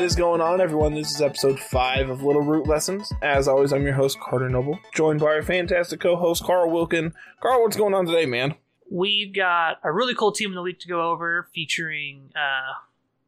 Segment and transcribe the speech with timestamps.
[0.00, 0.94] What is going on, everyone?
[0.94, 3.12] This is episode five of Little Root Lessons.
[3.20, 7.12] As always, I'm your host, Carter Noble, joined by our fantastic co host, Carl Wilkin.
[7.40, 8.54] Carl, what's going on today, man?
[8.90, 12.80] We've got a really cool team of the week to go over featuring, uh,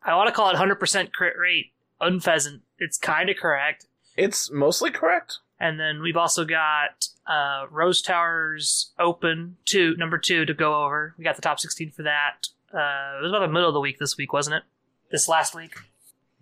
[0.03, 2.63] I want to call it 100% crit rate, Unfezant.
[2.79, 3.85] It's kind of correct.
[4.17, 5.41] It's mostly correct.
[5.61, 11.15] And then we've also got uh, Rose Towers Open two, number two to go over.
[11.19, 12.47] We got the top 16 for that.
[12.73, 14.63] Uh, it was about the middle of the week this week, wasn't it?
[15.11, 15.75] This last week.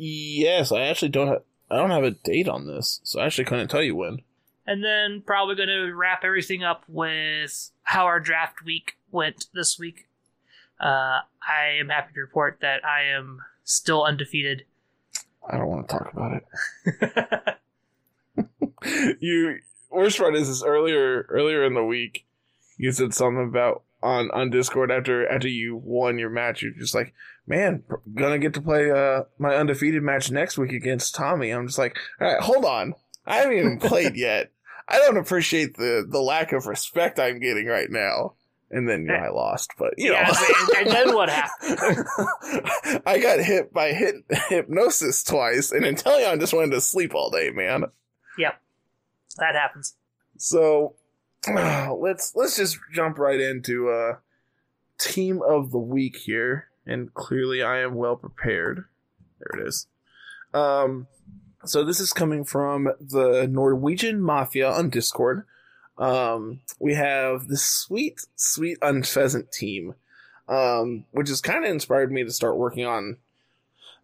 [0.02, 1.42] Yes, I actually don't have.
[1.70, 4.22] I don't have a date on this, so I actually couldn't tell you when.
[4.66, 9.78] And then probably going to wrap everything up with how our draft week went this
[9.78, 10.08] week.
[10.80, 14.64] Uh, I am happy to report that I am still undefeated.
[15.46, 16.42] I don't want to talk about
[18.36, 19.16] it.
[19.20, 19.58] you
[19.90, 22.24] worst part is is earlier earlier in the week
[22.80, 26.62] you said something about on on Discord after after you won your match.
[26.62, 27.12] You're just like,
[27.50, 27.82] man,
[28.14, 31.50] gonna get to play uh my undefeated match next week against Tommy.
[31.50, 32.94] I'm just like, all right, hold on,
[33.26, 34.52] I haven't even played yet.
[34.88, 38.34] I don't appreciate the the lack of respect I'm getting right now.
[38.72, 40.76] And then you know, I lost, but you Yeah, know.
[40.78, 42.06] and then what happened?
[43.04, 44.14] I got hit by hit,
[44.48, 47.86] hypnosis twice, and Inteleon just wanted to sleep all day, man.
[48.38, 48.60] Yep,
[49.38, 49.96] that happens.
[50.38, 50.94] So
[51.48, 54.16] let's let's just jump right into uh
[54.98, 58.84] team of the week here, and clearly I am well prepared.
[59.38, 59.86] There it is.
[60.52, 61.06] Um,
[61.64, 65.44] so this is coming from the Norwegian Mafia on Discord.
[65.96, 69.94] Um, we have the sweet, sweet Unfezant team,
[70.48, 73.18] um, which has kind of inspired me to start working on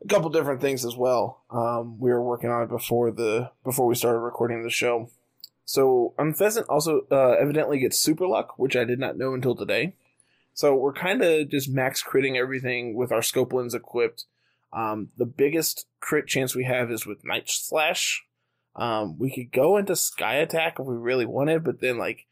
[0.04, 1.42] a couple different things as well.
[1.50, 5.10] Um, we were working on it before the before we started recording the show.
[5.64, 9.94] So Unfezant also uh, evidently gets super luck, which I did not know until today.
[10.56, 14.24] So we're kind of just max critting everything with our scope lens equipped.
[14.72, 18.24] Um, the biggest crit chance we have is with Night Slash.
[18.74, 22.24] Um, we could go into Sky Attack if we really wanted, but then like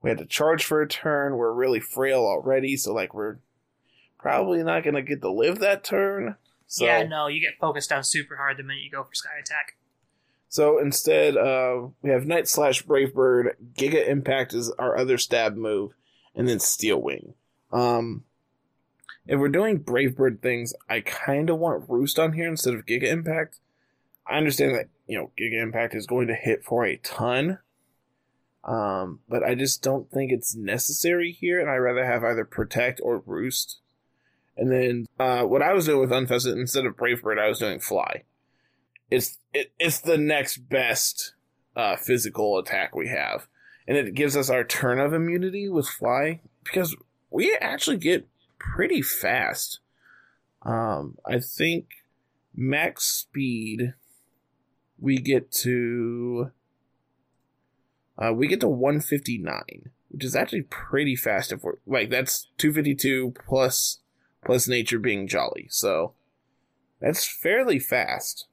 [0.00, 1.36] we had to charge for a turn.
[1.36, 3.38] We're really frail already, so like we're
[4.16, 6.36] probably not gonna get to live that turn.
[6.68, 9.38] So, yeah, no, you get focused down super hard the minute you go for Sky
[9.40, 9.76] Attack.
[10.48, 13.56] So instead, uh, we have Night Slash Brave Bird.
[13.74, 15.94] Giga Impact is our other stab move,
[16.32, 17.34] and then Steel Wing.
[17.72, 18.24] Um,
[19.26, 22.86] if we're doing Brave Bird things, I kind of want Roost on here instead of
[22.86, 23.60] Giga Impact.
[24.26, 27.58] I understand that you know Giga Impact is going to hit for a ton,
[28.64, 33.00] um, but I just don't think it's necessary here, and I'd rather have either Protect
[33.02, 33.78] or Roost.
[34.56, 37.58] And then uh, what I was doing with Unfezant instead of Brave Bird, I was
[37.58, 38.24] doing Fly
[39.12, 41.34] it's it, it's the next best
[41.76, 43.46] uh, physical attack we have,
[43.86, 46.96] and it gives us our turn of immunity with fly because
[47.32, 48.28] we actually get
[48.58, 49.80] pretty fast.
[50.62, 51.86] Um, I think
[52.54, 53.94] max speed
[54.98, 56.50] we get to
[58.18, 63.34] uh, we get to 159, which is actually pretty fast if we're like that's 252
[63.46, 63.98] plus
[64.44, 66.12] plus nature being jolly, so
[67.00, 68.46] that's fairly fast.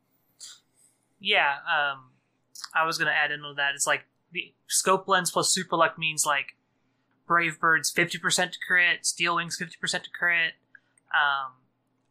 [1.19, 2.11] Yeah, um,
[2.73, 3.75] I was gonna add in on that.
[3.75, 6.55] It's like the scope lens plus super luck means like
[7.29, 10.53] Brave Bird's fifty percent to crit, Steel Wings fifty percent to crit.
[11.13, 11.51] Um,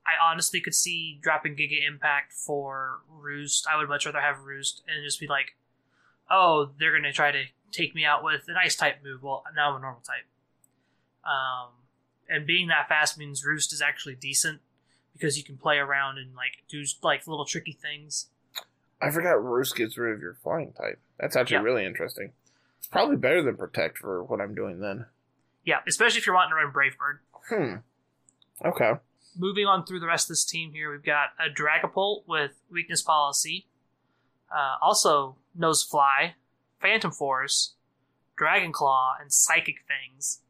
[0.07, 3.67] I honestly could see dropping Giga Impact for Roost.
[3.71, 5.57] I would much rather have Roost and just be like,
[6.31, 7.43] oh, they're gonna try to
[7.73, 9.25] take me out with an Ice type move.
[9.25, 10.25] Well, now I'm a normal type.
[11.27, 11.71] Um,
[12.29, 14.61] and being that fast means Roost is actually decent
[15.13, 18.29] because you can play around and like do like little tricky things.
[19.03, 21.01] I forgot Roost gets rid of your flying type.
[21.19, 21.63] That's actually Yeah.
[21.63, 22.33] really interesting.
[22.89, 25.05] It's probably better than Protect for what I'm doing then.
[25.63, 27.19] Yeah, especially if you're wanting to run Brave Bird.
[27.51, 28.67] Hmm.
[28.67, 28.93] Okay.
[29.37, 33.03] moving on through the rest of this team here, we've got a Dragapult with weakness
[33.03, 33.67] policy,
[34.51, 36.35] uh, also knows Fly,
[36.81, 37.75] Phantom Force,
[38.37, 40.41] Dragon Claw, and Psychic Fangs.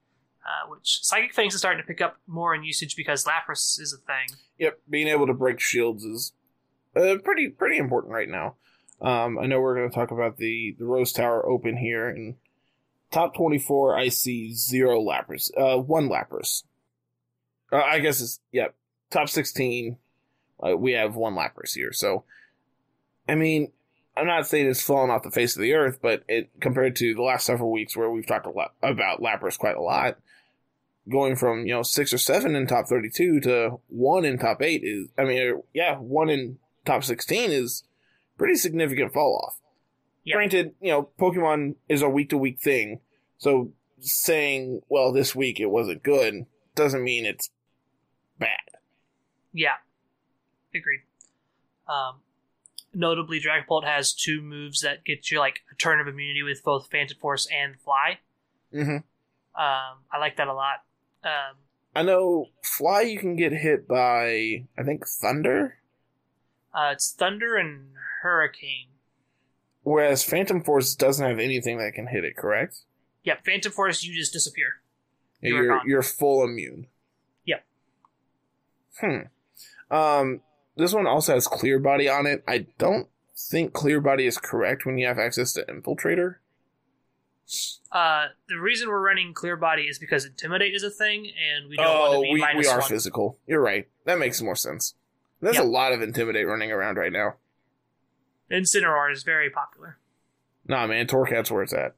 [0.46, 3.92] Uh, which Psychic Fangs is starting to pick up more in usage because Lapras is
[3.92, 4.38] a thing.
[4.58, 4.78] Yep.
[4.88, 6.32] Being able to break shields is
[6.96, 8.54] uh, pretty pretty important right now.
[9.00, 12.36] Um, I know we're going to talk about the the Rose Tower Open here and
[13.10, 13.96] top twenty four.
[13.96, 15.50] I see zero Lapras.
[15.56, 16.64] Uh, one Lapras.
[17.72, 18.74] Uh, I guess it's yep.
[19.10, 19.98] Top sixteen.
[20.60, 21.92] Uh, we have one Lapras here.
[21.92, 22.24] So,
[23.28, 23.70] I mean,
[24.16, 27.14] I'm not saying it's fallen off the face of the earth, but it compared to
[27.14, 30.18] the last several weeks where we've talked a lot about Lapras quite a lot,
[31.08, 34.82] going from you know six or seven in top 32 to one in top eight
[34.82, 37.84] is, I mean, yeah, one in top 16 is
[38.38, 39.60] pretty significant fall off.
[40.24, 40.34] Yep.
[40.34, 43.00] Granted, you know, Pokemon is a week to week thing,
[43.36, 47.50] so saying well this week it wasn't good doesn't mean it's
[48.38, 48.50] bad.
[49.52, 49.74] Yeah,
[50.74, 51.00] agreed.
[51.88, 52.20] Um,
[52.94, 56.88] notably, Dragapult has two moves that get you like a turn of immunity with both
[56.90, 58.18] Phantom Force and Fly.
[58.72, 58.96] Mm-hmm.
[59.60, 60.84] Um, I like that a lot.
[61.24, 61.56] Um,
[61.96, 63.00] I know fly.
[63.00, 65.77] You can get hit by I think thunder,
[66.74, 67.88] uh, it's Thunder and
[68.22, 68.88] Hurricane.
[69.82, 72.36] whereas Phantom Force doesn't have anything that can hit it.
[72.36, 72.80] Correct?
[73.24, 74.80] Yep, Phantom Force, you just disappear.
[75.40, 76.86] Yeah, You're You're you're full immune.
[77.44, 77.64] Yep.
[79.00, 79.18] Hmm.
[79.90, 80.40] Um.
[80.76, 82.44] This one also has clear body on it.
[82.46, 86.36] I don't think clear body is correct when you have access to infiltrator.
[87.90, 91.76] Uh, the reason we're running Clear Body is because Intimidate is a thing, and we
[91.76, 92.88] don't oh, want to be we, we are one.
[92.88, 93.38] physical.
[93.46, 93.88] You're right.
[94.04, 94.94] That makes more sense.
[95.40, 95.64] There's Yep.
[95.64, 97.36] a lot of intimidate running around right now.
[98.50, 99.98] Incineroar is very popular.
[100.66, 101.94] Nah, man, Torracat's where it's at.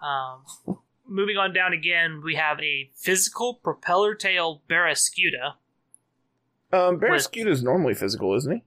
[0.00, 0.44] Um,
[1.06, 5.54] moving on down again, we have a physical propeller tail Barraskewda.
[6.72, 8.62] Um, Barraskewda is normally physical, isn't he?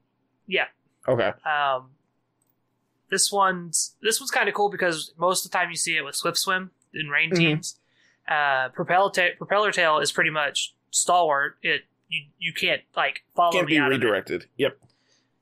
[0.47, 0.67] Yeah.
[1.07, 1.31] Okay.
[1.45, 1.91] Um,
[3.09, 6.01] this one's this one's kind of cool because most of the time you see it
[6.03, 7.37] with Swift Swim in rain Mhm.
[7.37, 7.79] teams.
[8.27, 11.57] Uh, propeller, ta- propeller tail is pretty much stalwart.
[11.61, 13.95] It you you can't like follow Can't me be out of it.
[14.05, 14.45] redirected.
[14.57, 14.77] Yep.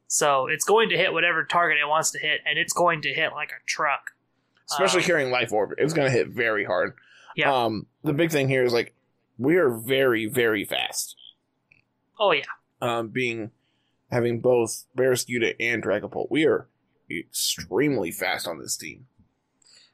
[0.07, 3.13] So it's going to hit whatever target it wants to hit, and it's going to
[3.13, 4.11] hit like a truck.
[4.71, 6.93] Especially Um, carrying life orb, it's gonna hit very hard.
[7.35, 7.53] Yeah.
[7.53, 8.93] Um, the big thing here is like
[9.37, 11.15] we are very, very fast.
[12.19, 12.43] Oh yeah,
[12.81, 13.51] Um, being
[14.09, 16.67] having both Barraskewda and Dragapult, we are
[17.11, 19.07] extremely fast on this team.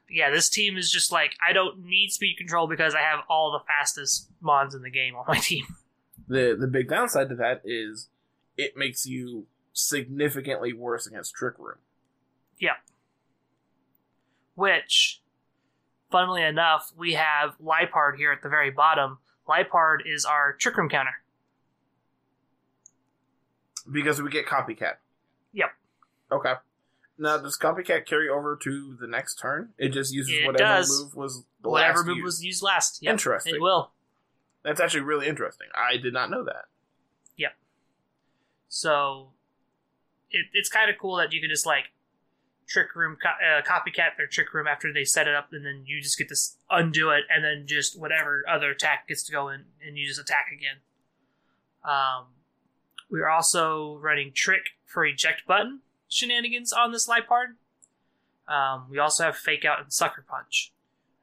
[0.08, 0.30] yeah.
[0.30, 3.64] This team is just like I don't need speed control because I have all the
[3.66, 5.64] fastest mons in the game on my team.
[6.32, 8.08] The the big downside to that is
[8.56, 11.76] it makes you significantly worse against Trick Room.
[12.58, 12.76] Yeah.
[14.54, 15.20] Which,
[16.10, 19.18] funnily enough, we have Liepard here at the very bottom.
[19.46, 21.14] Liepard is our trick room counter.
[23.90, 24.94] Because we get copycat.
[25.52, 25.70] Yep.
[26.30, 26.54] Okay.
[27.18, 29.70] Now does copycat carry over to the next turn?
[29.76, 31.02] It just uses It whatever does.
[31.02, 32.24] move was the Whatever last move used.
[32.24, 32.98] was used last.
[33.02, 33.54] Yep, Interesting.
[33.56, 33.90] It will.
[34.64, 35.68] That's actually really interesting.
[35.74, 36.66] I did not know that.
[37.36, 37.52] Yep.
[38.68, 39.30] So
[40.30, 41.86] it, it's kind of cool that you can just like
[42.66, 45.82] trick room co- uh, copycat their trick room after they set it up, and then
[45.86, 46.36] you just get to
[46.70, 50.20] undo it, and then just whatever other attack gets to go in, and you just
[50.20, 50.76] attack again.
[51.84, 52.26] Um,
[53.10, 55.80] we are also running trick for eject button
[56.12, 57.56] shenanigans on this Liepard.
[58.46, 60.72] Um, we also have fake out and sucker punch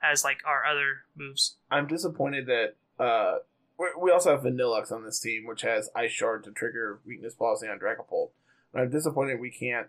[0.02, 1.56] as like our other moves.
[1.70, 3.38] I'm disappointed that uh,
[3.78, 7.34] we- we also have Vanilluxe on this team, which has Ice Shard to trigger weakness
[7.34, 8.32] policy on Dragapult.
[8.74, 9.88] I'm disappointed we can't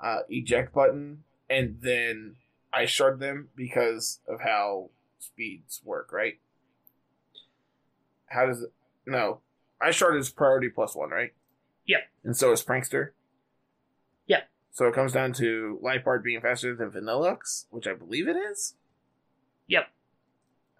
[0.00, 2.36] uh, eject button and then
[2.72, 6.38] Ice Shard them because of how speeds work, right?
[8.26, 8.72] How does it?
[9.06, 9.40] No,
[9.80, 11.32] Ice Shard is priority plus one, right?
[11.86, 12.00] Yep.
[12.24, 13.10] And so is Prankster.
[14.26, 14.48] Yep.
[14.72, 18.74] So it comes down to Liepard being faster than Vanilluxe, which I believe it is.
[19.68, 19.86] Yep,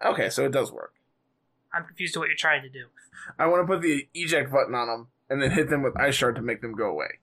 [0.05, 0.93] Okay, so it does work.
[1.77, 2.85] I'm confused to what you're trying to do.
[3.37, 6.15] I want to put the eject button on them and then hit them with ice
[6.15, 7.19] shard to make them go away.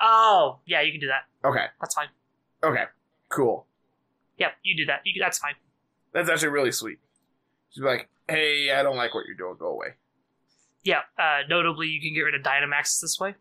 [0.00, 1.48] Oh, yeah, you can do that.
[1.48, 1.64] Okay.
[1.80, 2.08] That's fine.
[2.62, 2.84] Okay.
[3.28, 3.66] Cool.
[4.38, 5.00] Yep, you do that.
[5.04, 5.54] You, that's fine.
[6.12, 6.98] That's actually really sweet.
[7.70, 9.56] She's like, "Hey, I don't like what you're doing.
[9.58, 9.94] Go away."
[10.84, 13.34] Yeah, uh, notably, you can get rid of Dynamax this way.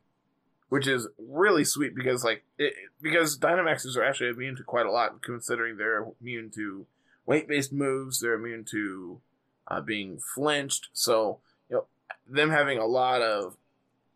[0.70, 4.92] Which is really sweet because, like, it, because Dynamaxes are actually immune to quite a
[4.92, 6.88] lot, considering they're immune to
[7.26, 8.20] weight-based moves.
[8.20, 9.22] They're immune to
[9.68, 10.90] uh, being flinched.
[10.94, 11.86] So, you know,
[12.28, 13.58] them having a lot of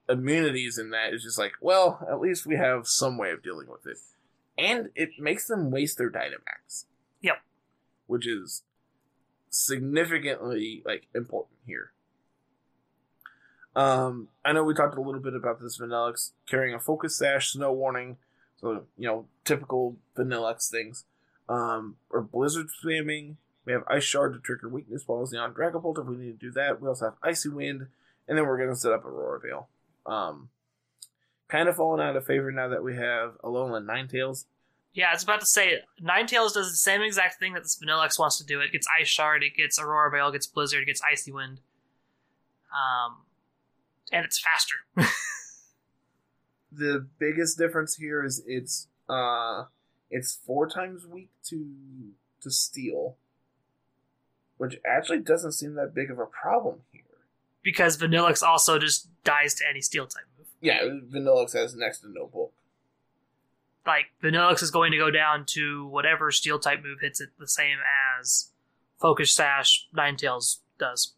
[0.10, 3.68] immunities in that is just like, well, at least we have some way of dealing
[3.70, 3.98] with it,
[4.58, 6.86] and it makes them waste their Dynamax.
[7.22, 7.38] Yep.
[8.08, 8.64] Which is
[9.50, 11.92] significantly like important here.
[13.76, 17.52] Um, I know we talked a little bit about this Vanilluxe carrying a focus sash,
[17.52, 18.18] snow warning,
[18.60, 21.06] so you know typical Vanilluxe things.
[21.48, 23.36] Um, or blizzard spamming.
[23.66, 26.52] We have ice shard to trigger weakness policy on Dragapult if we need to do
[26.52, 26.82] that.
[26.82, 27.88] We also have icy wind,
[28.28, 29.68] and then we're gonna set up Aurora Veil.
[30.06, 30.50] Um,
[31.48, 34.46] kind of falling out of favor now that we have Alolan Ninetales.
[34.94, 38.20] Yeah, I was about to say, Ninetales does the same exact thing that the Vanilluxe
[38.20, 38.60] wants to do.
[38.60, 41.62] It gets Ice Shard, it gets Aurora Veil, it gets Blizzard, it gets Icy Wind.
[42.74, 43.18] Um,
[44.12, 44.76] and it's faster.
[46.72, 49.66] the biggest difference here is it's uh
[50.10, 51.74] it's four times weak to
[52.42, 53.18] to steel
[54.62, 57.02] which actually doesn't seem that big of a problem here
[57.64, 60.48] because Vanilluxe also just dies to any Steel type move.
[60.62, 62.54] yeah vanilluxe has next to no bulk
[63.86, 67.48] Like, Vanilluxe is going to go down to whatever Steel type move hits it the
[67.48, 67.78] same
[68.20, 68.52] as
[69.00, 71.16] Focus Sash Ninetales does.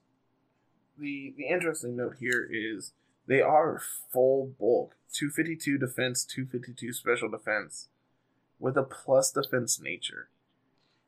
[0.98, 2.94] the the interesting note here is
[3.28, 3.82] they are
[4.12, 7.90] full bulk 252 defense, 252 special defense
[8.60, 10.30] with a plus defense nature.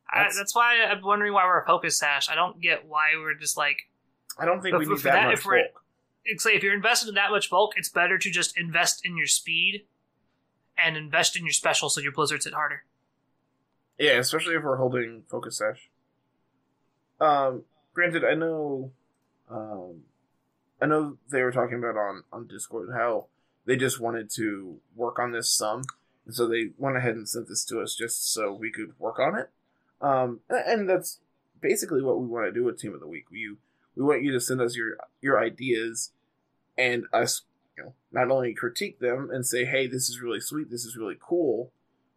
[0.09, 2.29] I, That's- that's why I'm wondering why we're a focus sash.
[2.29, 3.77] I don't get why we're just like
[4.37, 5.83] I don't think we need that, that, much if we're- bulk.
[6.25, 9.17] it's like if you're invested in that much bulk, it's better to just invest in
[9.17, 9.85] your speed
[10.77, 12.83] and invest in your special so your blizzards hit harder.
[13.97, 15.89] Yeah, especially if we're holding focus sash.
[17.19, 18.91] Um, granted, I know,
[19.49, 20.01] um,
[20.81, 23.27] I know they were talking about on on Discord how
[23.65, 25.83] they just wanted to work on this some,
[26.25, 29.17] and so they went ahead and sent this to us just so we could work
[29.17, 29.49] on it.
[30.01, 31.19] Um, and that's
[31.61, 33.25] basically what we want to do with Team of the Week.
[33.31, 33.55] We
[33.95, 36.11] we want you to send us your your ideas,
[36.77, 37.43] and us,
[37.77, 40.97] you know, not only critique them and say, hey, this is really sweet, this is
[40.97, 41.71] really cool,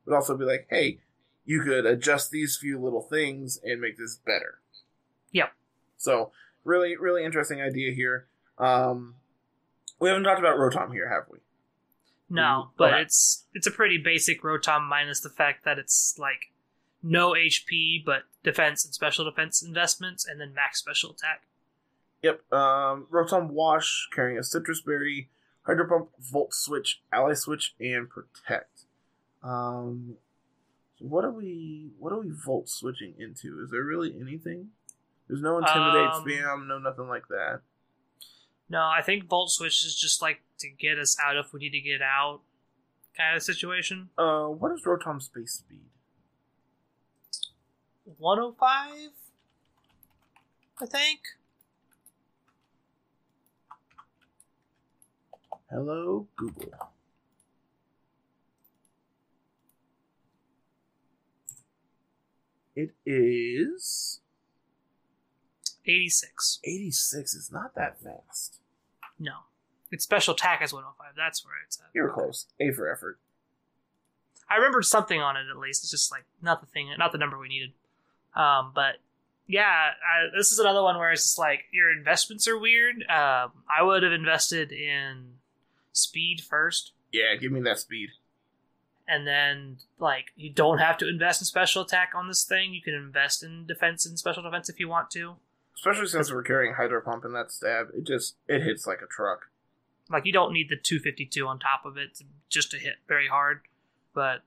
[0.04, 0.98] but also be like, hey,
[1.44, 4.58] you could adjust these few little things and make this better.
[5.32, 5.52] Yep.
[5.96, 6.32] So
[6.64, 8.26] really, really interesting idea here.
[8.58, 9.14] Um,
[10.00, 11.38] we haven't talked about Rotom here, have we?
[12.30, 12.70] No, Mhm.
[12.76, 13.02] but Okay.
[13.02, 16.52] it's it's a pretty basic Rotom minus the fact that it's like
[17.02, 21.42] no HP but defense and special defense investments and then max special attack.
[22.22, 22.52] Yep.
[22.52, 25.28] Um, Rotom Wash carrying a Sitrus Berry,
[25.62, 28.82] Hydro Pump, Volt Switch, Ally Switch, and Protect.
[29.42, 30.16] Um,
[30.98, 31.90] so what are we?
[31.98, 33.62] What are we Volt switching into?
[33.62, 34.70] Is there really anything?
[35.28, 37.60] There's no Intimidate Um, spam, no nothing like that.
[38.68, 41.70] No, I think Volt Switch is just like to get us out if we need
[41.70, 42.40] to get out
[43.16, 44.08] kind of situation.
[44.18, 45.87] Uh, what is Rotom's base speed?
[48.16, 49.10] 105
[50.80, 51.20] I think.
[55.70, 56.92] Hello, Google.
[62.76, 64.20] It is
[65.84, 66.60] 86.
[66.62, 67.34] 86.
[67.34, 68.60] is not that fast.
[69.18, 69.32] No.
[69.90, 71.14] Its special attack is 105.
[71.16, 71.86] That's where it's at.
[71.92, 72.46] You were close.
[72.60, 73.18] A for effort.
[74.48, 75.82] I remembered something on it at least.
[75.82, 77.72] It's just like not the thing, not the number we needed.
[78.38, 78.96] Um, but
[79.46, 82.96] yeah, I, this is another one where it's just like your investments are weird.
[83.08, 85.34] Um, I would have invested in
[85.92, 88.10] speed first, Yeah, give me that speed.
[89.08, 92.72] and then like you don't have to invest in special attack on this thing.
[92.72, 95.36] You can invest in defense and special defense if you want to.
[95.74, 97.88] Especially since we're carrying Hydro Pump in that stab.
[97.96, 99.48] It just it hits like a truck.
[100.10, 103.28] Like you don't need the 252 on top of it to, just to hit very
[103.28, 103.60] hard.
[104.14, 104.42] But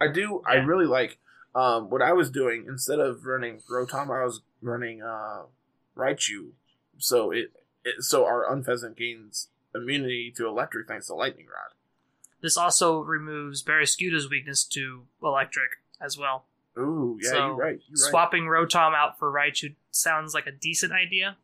[0.00, 0.42] I do.
[0.46, 1.18] I really like
[1.54, 4.10] um, what I was doing instead of running Rotom.
[4.10, 5.42] I was running uh,
[5.96, 6.50] Raichu,
[6.98, 7.52] so it,
[7.84, 11.74] it so our Unfezant gains immunity to electric thanks to Lightning Rod.
[12.40, 16.44] this also removes Barraskewda's weakness to electric as well.
[16.78, 17.80] Ooh, yeah, So, you're right.
[17.88, 21.36] You're Swapping Rotom out for Raichu sounds like a decent idea.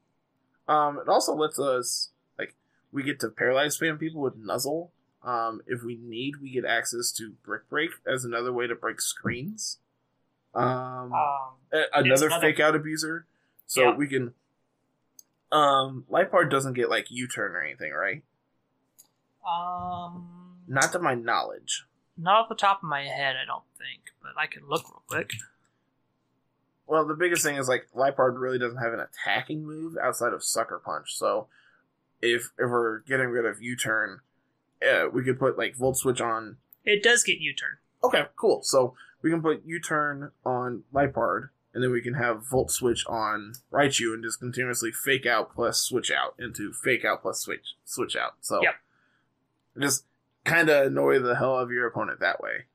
[0.69, 2.55] Um, it also lets us like
[2.93, 4.93] we get to paralyze spam people with Nuzzle.
[5.23, 9.01] Um, if we need, we get access to Brick Break as another way to break
[9.01, 9.79] screens.
[10.57, 11.55] Um, Um,
[11.95, 13.27] another, fake out abuser.
[13.67, 13.95] So Yeah.
[13.97, 14.35] we can.
[15.53, 18.23] Um, Liepard doesn't get like U turn or anything, right?
[19.47, 21.85] um, Not to my knowledge.
[22.17, 25.03] not off the top of my head, I don't think, but I can look real
[25.07, 25.31] quick.
[26.87, 30.43] Well, the biggest thing is like Liepard really doesn't have an attacking move outside of
[30.43, 31.15] Sucker Punch.
[31.17, 31.49] So
[32.23, 34.21] if if we're getting rid of U turn,
[34.89, 36.57] uh, we could put like Volt Switch on.
[36.85, 37.79] It does get U-turn.
[38.05, 38.63] Okay, cool.
[38.63, 43.05] So we can put U turn on Liepard, and then we can have Volt Switch
[43.07, 47.75] on Raichu, and just continuously fake out plus switch out into fake out plus switch
[47.85, 48.35] switch out.
[48.41, 48.75] So Yep.
[49.81, 50.05] just
[50.45, 52.67] kind of annoy the hell out of your opponent that way.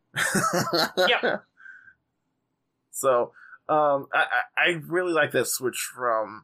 [0.97, 1.43] Yep.
[2.93, 3.31] So
[3.69, 4.25] um, I,
[4.57, 6.43] I I really like that switch from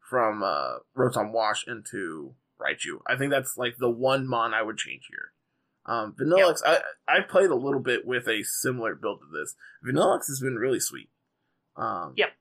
[0.00, 3.00] from uh, Rotom Wash into Raichu.
[3.06, 5.32] I think that's like the one mon I would change here.
[5.88, 9.54] Um, Vanilluxe, I I played a little bit with a similar build to this.
[9.84, 11.08] Vanilluxe has been really sweet.
[11.76, 12.32] Um, Yep.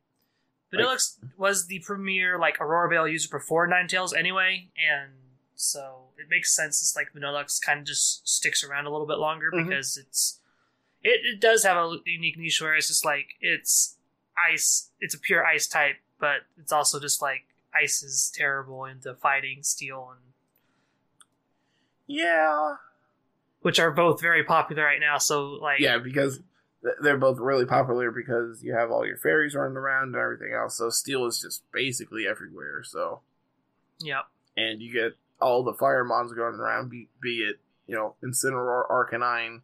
[0.73, 5.13] Vanilluxe was the premier like Aurora Veil user before Ninetales anyway, and
[5.55, 6.81] so it makes sense.
[6.81, 9.65] It's like Vanilluxe kind of just sticks around a little bit longer Mhm.
[9.65, 10.41] because it's
[11.03, 13.95] it, it does have a unique niche where it's just like it's
[14.37, 14.91] ice.
[14.99, 19.63] It's a pure ice type, but it's also just like ice is terrible into fighting
[19.63, 20.33] steel and
[22.07, 22.75] yeah,
[23.61, 25.17] which are both very popular right now.
[25.17, 26.39] So like yeah, because
[27.01, 30.77] they're both really popular because you have all your fairies running around and everything else.
[30.77, 32.83] So steel is just basically everywhere.
[32.83, 33.21] So
[33.99, 34.25] yep.
[34.55, 38.89] and you get all the fire mons going around, be, be it, you know, Incineroar,
[38.89, 39.61] Arcanine,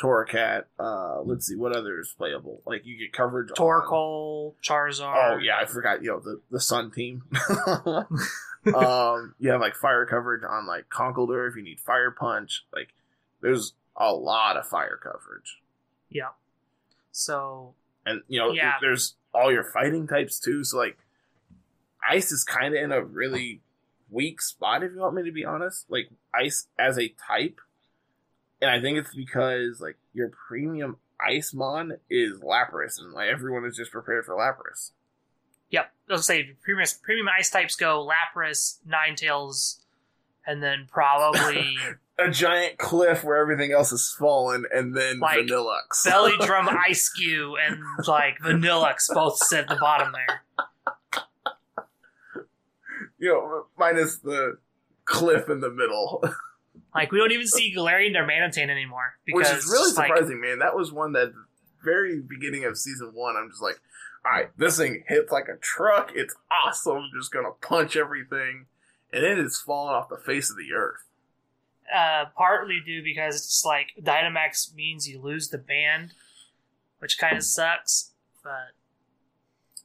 [0.00, 2.62] Torracat, uh, let's see, what others playable?
[2.66, 5.34] Like, you get coverage on- Torkoal, Charizard.
[5.34, 7.22] Oh, yeah, I forgot, you know, the, the Sun team.
[8.74, 12.64] um, you have like fire coverage on like Conkeldurr if you need fire punch.
[12.74, 12.88] Like,
[13.46, 15.60] there's a lot of fire coverage,
[16.10, 16.30] Yeah.
[17.12, 17.74] So
[18.04, 18.74] and you know, Yeah.
[18.80, 20.64] there's all your fighting types too.
[20.64, 20.98] So like,
[22.08, 23.60] ice is kind of in a really
[24.10, 25.86] weak spot if you want me to be honest.
[25.90, 27.60] Like ice as a type,
[28.60, 33.64] and I think it's because like your premium ice mon is Lapras, and like everyone
[33.64, 34.90] is just prepared for Lapras.
[35.70, 35.92] Yep.
[36.08, 39.78] Let's say premium premium ice types go Lapras, Ninetales,
[40.46, 41.76] and then probably
[42.18, 46.04] A giant cliff where everything else is fallen, and then Like, Vanilluxe.
[46.04, 50.42] Belly Drum Eiscue and like Vanilluxe both sit at the bottom there.
[53.18, 54.58] you know, minus the
[55.04, 56.24] cliff in the middle,
[56.94, 60.60] Like we don't even see Galarian Darmanitan anymore which because is really like, surprising, man.
[60.60, 61.32] That was one that
[61.84, 63.36] very beginning of season one.
[63.36, 63.78] I'm just like,
[64.24, 66.12] all right, this thing hits like a truck.
[66.14, 67.10] It's awesome.
[67.14, 68.66] Just gonna punch everything,
[69.12, 71.04] and then it is falling off the face of the earth.
[71.94, 76.12] Uh, partly due because it's like Dynamax means you lose the band,
[76.98, 78.12] which kind of sucks.
[78.42, 78.72] But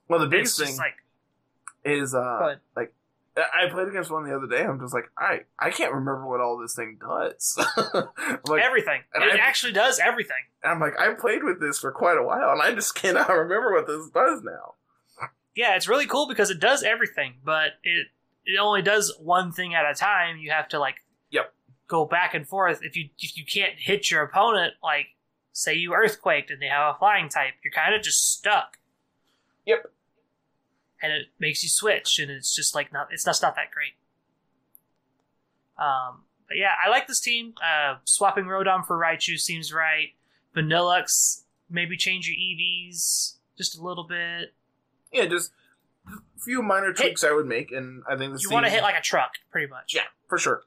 [0.07, 0.95] Well, the biggest thing like
[1.83, 2.93] is uh, like
[3.37, 4.63] I played against one the other day.
[4.63, 7.57] I'm just like, I I can't remember what all this thing does.
[8.47, 9.01] like, everything.
[9.15, 10.35] It I- actually does everything.
[10.63, 13.71] I'm like, I played with this for quite a while, and I just cannot remember
[13.73, 14.75] what this does now.
[15.55, 18.07] Yeah, it's really cool because it does everything, but it
[18.45, 20.37] it only does one thing at a time.
[20.37, 20.95] You have to like.
[21.91, 22.79] Go back and forth.
[22.83, 25.07] If you if you can't hit your opponent, like
[25.51, 28.77] say you earthquaked and they have a flying type, you're kind of just stuck.
[29.65, 29.91] Yep.
[31.03, 33.95] And it makes you switch, and it's just like not it's just not that great.
[35.77, 37.55] Um, but yeah, I like this team.
[37.61, 40.11] Uh, swapping Rotom for Raichu seems right.
[40.55, 44.53] Vanilluxe, maybe change your EVs just a little bit.
[45.11, 45.51] Yeah, just
[46.07, 48.81] a few minor tweaks I would make, and I think this You want to hit
[48.81, 49.93] like a truck, pretty much.
[49.93, 50.63] Yeah, for sure.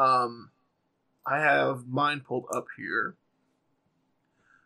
[0.00, 0.50] Um,
[1.26, 3.16] I have mine pulled up here.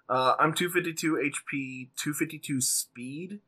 [0.09, 3.41] Uh, I'm 252 HP, 252 speed,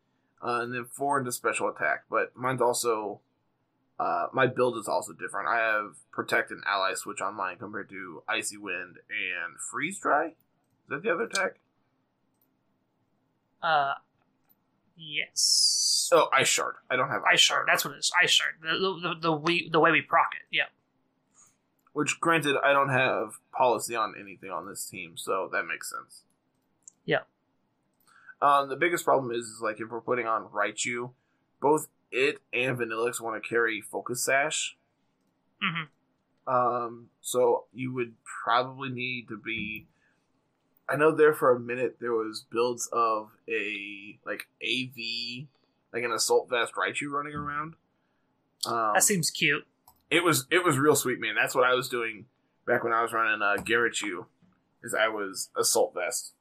[0.43, 2.05] uh, and then four into special attack.
[2.11, 3.21] But mine's also,
[4.01, 5.49] uh, my build is also different.
[5.49, 10.27] I have protect and ally switch on mine compared to icy wind and freeze dry.
[10.27, 11.59] Is that the other attack?
[13.63, 13.95] Uh,
[14.97, 16.11] yes.
[16.13, 16.77] Oh, ice shard.
[16.91, 17.67] I don't have Ice shard.
[17.69, 18.11] That's what it is.
[18.21, 18.55] Ice shard.
[18.61, 20.47] The the, the, the, we, the way we proc it.
[20.51, 20.65] Yeah.
[21.97, 26.25] Which, granted, I don't have policy on anything on this team, so that makes sense.
[27.07, 27.21] Yeah.
[28.43, 31.13] Um, the biggest problem is, is like if we're putting on Raichu,
[31.59, 34.77] both it and Vanilluxe want to carry Focus Sash.
[35.63, 35.85] hmm
[36.47, 38.13] Um, so you would
[38.45, 39.87] probably need to be.
[40.91, 45.47] I know there for a minute there was builds of a like AV,
[45.95, 47.73] like an assault vest Raichu running around.
[48.67, 49.67] Um, That seems cute.
[50.11, 51.35] It was it was real sweet, man.
[51.35, 52.27] That's what I was doing
[52.67, 54.27] back when I was running uh, Garrettchu,
[54.83, 56.33] is I was assault vest.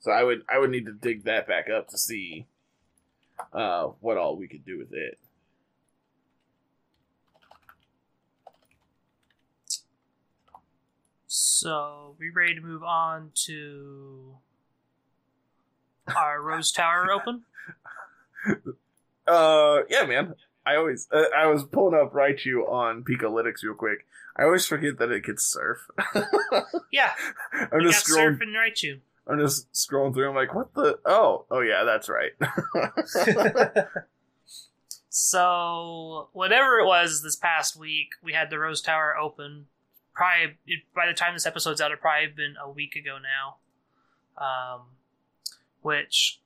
[0.00, 2.46] So I would I would need to dig that back up to see
[3.52, 5.18] uh, what all we could do with it.
[11.26, 14.36] So we ready to move on to
[16.14, 17.42] our Rose Tower Open?
[19.28, 20.36] Uh, yeah, man.
[20.66, 24.06] I always uh, I was pulling up Raichu on Pikalytics real quick.
[24.36, 25.78] I always forget that it could surf.
[26.92, 27.10] Yeah,
[27.52, 28.38] I'm just scrolling.
[28.38, 29.00] Surf and Raichu.
[29.28, 30.28] I'm just scrolling through.
[30.28, 30.98] I'm like, what the?
[31.04, 32.32] Oh, oh yeah, that's right.
[35.10, 39.66] so whatever it was this past week, we had the Rose Tower Open.
[40.14, 43.56] Probably it, by the time this episode's out, it probably been a week ago now.
[44.38, 44.82] Um,
[45.82, 46.40] which,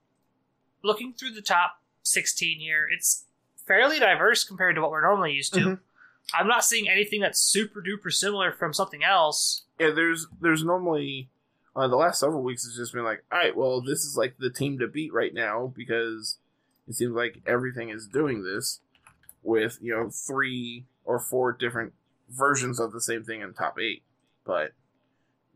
[0.83, 3.27] looking through the top 16 here, it's
[3.71, 5.61] fairly diverse compared to what we're normally used to.
[5.61, 5.79] Mhm.
[6.35, 9.63] I'm not seeing anything that's super duper similar from something else.
[9.79, 11.31] yeah, there's there's normally
[11.77, 14.35] uh, the last several weeks has just been like, all right, well, this is like
[14.39, 16.39] the team to beat right now because
[16.89, 18.81] it seems like everything is doing this
[19.45, 21.93] with you know three or four different
[22.29, 24.03] versions of the same thing in top eight,
[24.45, 24.73] but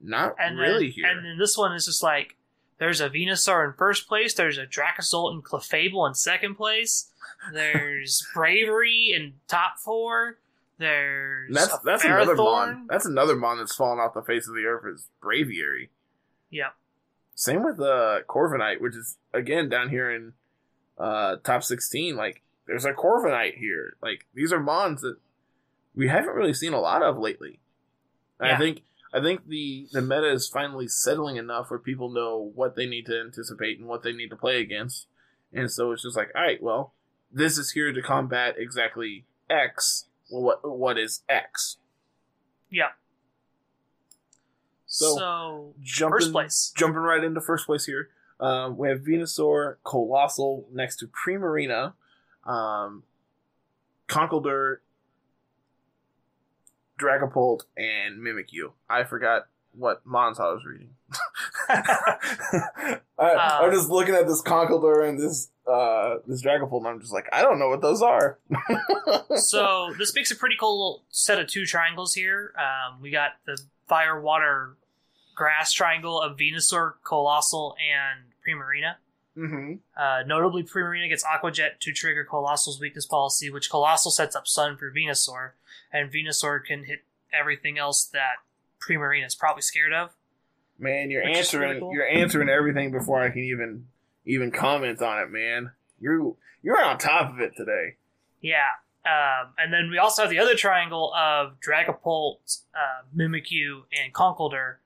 [0.01, 1.07] not And really then, here.
[1.07, 2.37] And then this one is just like
[2.79, 7.11] there's a Venusaur in first place, there's a Dracozolt and Clefable in second place,
[7.53, 10.39] there's Braviary in top four,
[10.79, 12.87] there's And that's a that's another mon.
[12.89, 15.89] That's another mon that's fallen off the face of the earth is Braviary.
[16.51, 16.75] Yep.
[17.35, 20.33] Same with uh Corviknight, which is again down here in
[20.99, 22.17] uh top sixteen.
[22.17, 23.97] Like there's a Corviknight here.
[24.03, 25.17] Like these are mons that
[25.95, 27.61] we haven't really seen a lot of lately.
[28.41, 28.55] Yeah.
[28.55, 28.83] I think
[29.15, 33.07] I think the the meta is finally settling enough where people know what they need
[33.07, 35.07] to anticipate and what they need to play against.
[35.53, 36.95] And so it's just like, all right, well,
[37.31, 41.77] this is here to combat exactly X, well, what what is X?
[42.71, 42.89] Yeah.
[44.87, 46.73] So, So, Jumping, first place.
[46.77, 48.09] jumping right into first place here.
[48.41, 51.95] Um, we have Venusaur, Coalossal next to Primarina,
[52.45, 53.05] um,
[54.09, 54.79] Conkeldurr,
[56.99, 58.73] Dragapult, and Mimikyu.
[58.89, 60.91] I forgot what Mons I was reading.
[61.69, 67.13] I, I'm just looking at this Conkeldurr and this uh, this Dragapult, and I'm just
[67.13, 68.39] like, I don't know what those are.
[69.37, 72.53] so this makes a pretty cool set of two triangles here.
[72.59, 74.77] Um, we got the fire, water,
[75.35, 78.97] grass triangle of Venusaur, Coalossal, and Primarina.
[79.35, 84.37] Hmm Uh, notably, Primarina gets Aqua Jet to trigger Coalossal's weakness policy, which Coalossal sets
[84.37, 85.51] up Sun for Venusaur,
[85.93, 88.37] and Venusaur can hit everything else that
[88.81, 90.11] Primarina is probably scared of.
[90.79, 91.93] Man, you're answering really cool.
[91.95, 93.87] you're answering everything before I can even
[94.27, 95.73] even comment on it, man.
[96.01, 97.97] You're you're on top of it today.
[98.41, 98.71] Yeah.
[99.07, 104.77] Um, and then we also have the other triangle of Dragapult, uh, Mimikyu, and Conkeldurr,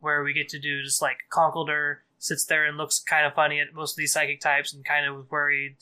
[0.00, 3.58] where we get to do just like Conkeldurr sits there and looks kind of funny
[3.58, 5.76] at most of these psychic types and kind of worried.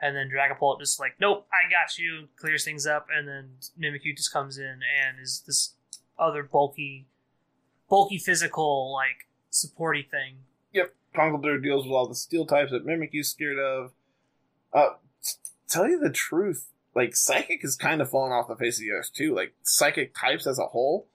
[0.00, 3.06] And then Dragapult just like, nope, I got you, clears things up.
[3.10, 5.74] And then Mimikyu just comes in and is this
[6.18, 7.06] other bulky,
[7.88, 10.38] bulky physical, like, supporty thing.
[11.14, 13.92] Conkeldurr deals with all the steel types that Mimikyu's scared of.
[14.72, 15.36] Uh, t-
[15.68, 18.90] tell you the truth, like psychic has kind of fallen off the face of the
[18.90, 19.34] earth too.
[19.34, 21.06] Like psychic types as a whole.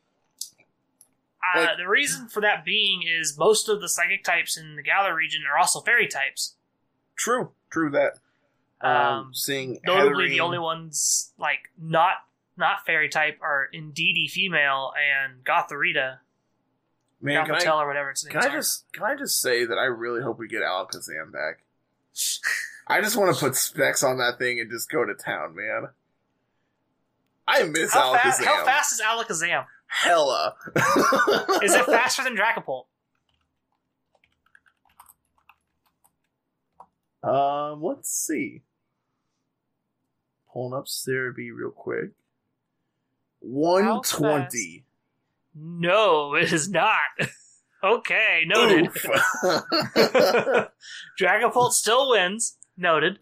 [1.55, 4.83] Uh, Like- the reason for that being is most of the psychic types in the
[4.83, 6.55] Galar region are also fairy types.
[7.15, 8.19] True, true that.
[8.81, 14.93] Um, Um, seeing Notably, the only ones like not not fairy type are Indeedee female
[14.97, 16.19] and Gotharita,
[17.21, 18.49] man, can I, or whatever its can I are.
[18.51, 21.63] just can I just say that I really hope we get Alakazam back.
[22.87, 25.89] I just want to put specs on that thing and just go to town, man.
[27.47, 28.21] I miss how, Alakazam.
[28.21, 29.65] fast, how fast is Alakazam?
[29.89, 30.55] Hella.
[31.63, 32.85] Is it faster than Dragapult?
[37.23, 38.61] Um, let's see.
[40.53, 42.11] Pulling up Serebii real quick.
[43.39, 44.85] One twenty.
[45.55, 46.99] No, it is not.
[47.83, 48.85] okay, noted.
[51.19, 52.57] Dragapult still wins.
[52.77, 53.19] Noted.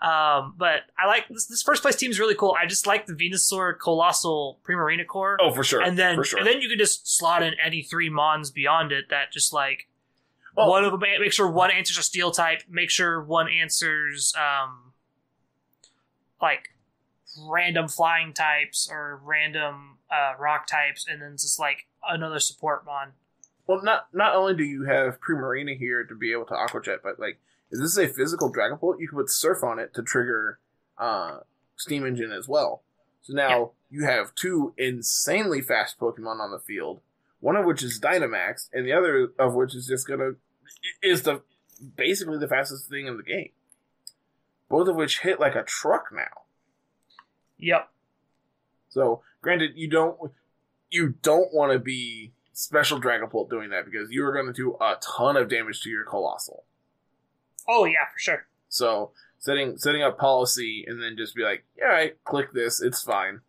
[0.00, 2.54] Um, but I like this, this first place team is really cool.
[2.60, 5.36] I just like the Venusaur Coalossal Primarina core.
[5.40, 5.82] oh, for sure.
[5.82, 6.38] and then sure.
[6.38, 9.88] and then you can just slot in any three mons beyond it that just like
[10.56, 14.32] Well- one of them make sure one answers a steel type make sure one answers
[14.36, 14.92] um
[16.40, 16.70] like
[17.40, 23.12] random flying types or random uh rock types and then just like another support mon
[23.68, 27.00] well, not not only do you have Primarina here to be able to Aqua Jet,
[27.04, 27.38] but like,
[27.70, 30.58] if this is a physical Dragapult, you can put Surf on it to trigger
[30.96, 31.38] uh,
[31.76, 32.82] Steam Engine as well.
[33.22, 37.00] So now you have two insanely fast Pokemon on the field,
[37.40, 40.32] one of which is Dynamax, and the other of which is just gonna
[41.02, 41.42] is the
[41.96, 43.50] basically the fastest thing in the game.
[44.68, 46.42] Both of which hit like a truck now.
[47.58, 47.90] yep
[48.88, 50.18] So, granted, you don't
[50.90, 54.76] you don't want to be special Dragapult doing that because you are going to do
[54.80, 56.64] a ton of damage to your Coalossal.
[57.68, 61.86] Oh yeah for sure So, setting setting up policy and then just be like, yeah,
[61.86, 63.40] right, click this, it's fine,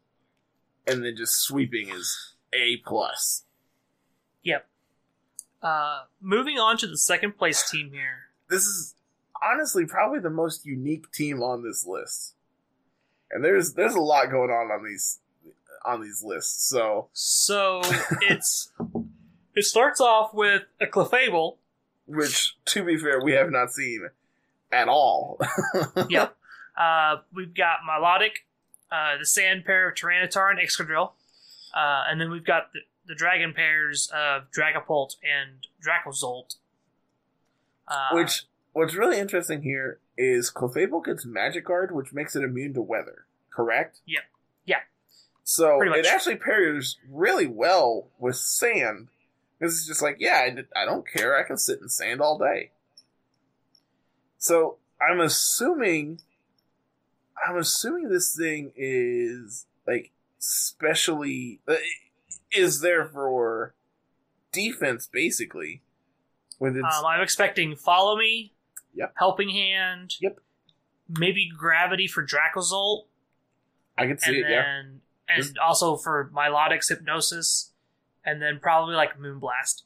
[0.88, 3.43] and then just sweeping is a plus.
[4.43, 4.67] Yep.
[5.62, 8.95] Uh moving on to the second place team here This is
[9.41, 12.36] honestly probably the most unique team on this list,
[13.32, 15.19] and there's there's a lot going on on these
[15.86, 16.67] on these lists.
[16.69, 17.82] So, so
[18.21, 18.71] it's
[19.55, 21.58] it starts off with a Clefable
[22.10, 24.10] which to be fair, we have not seen
[24.72, 25.39] at all.
[26.10, 26.36] Yep.
[26.78, 28.32] Uh, we've got Milotic,
[28.91, 31.12] uh, the sand pair of Tyranitar and Excadrill,
[31.76, 36.56] uh, and then we've got the, the dragon pairs of Dragapult and Dracozolt.
[37.88, 38.43] Uh, Which
[38.74, 43.26] what's really interesting here is Clefable gets Magic Guard, which makes it immune to weather.
[43.50, 44.00] Correct?
[44.06, 44.24] Yep.
[44.65, 44.80] Yeah.
[45.43, 49.10] So it actually pairs really well with sand
[49.60, 51.38] because it's just like, yeah, I don't care.
[51.38, 52.72] I can sit in sand all day.
[54.38, 56.22] So I'm assuming,
[57.48, 61.76] I'm assuming this thing is like specially uh,
[62.52, 63.74] is there for
[64.52, 65.82] defense basically.
[66.60, 68.54] With its um, I'm expecting Follow Me,
[68.93, 69.13] Yep.
[69.17, 70.39] Helping Hand, Yep.
[71.08, 73.04] maybe Gravity for Dracozolt,
[73.98, 74.50] I can see and it.
[74.50, 74.62] Yeah.
[74.63, 77.72] then and also for Milotic's Hypnosis,
[78.25, 79.84] and then probably like Moonblast.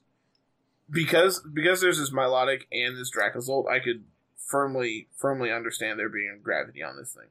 [0.89, 4.03] because because there's this Milotic and this Dracozolt, I could
[4.37, 7.29] firmly firmly understand there being gravity on this thing.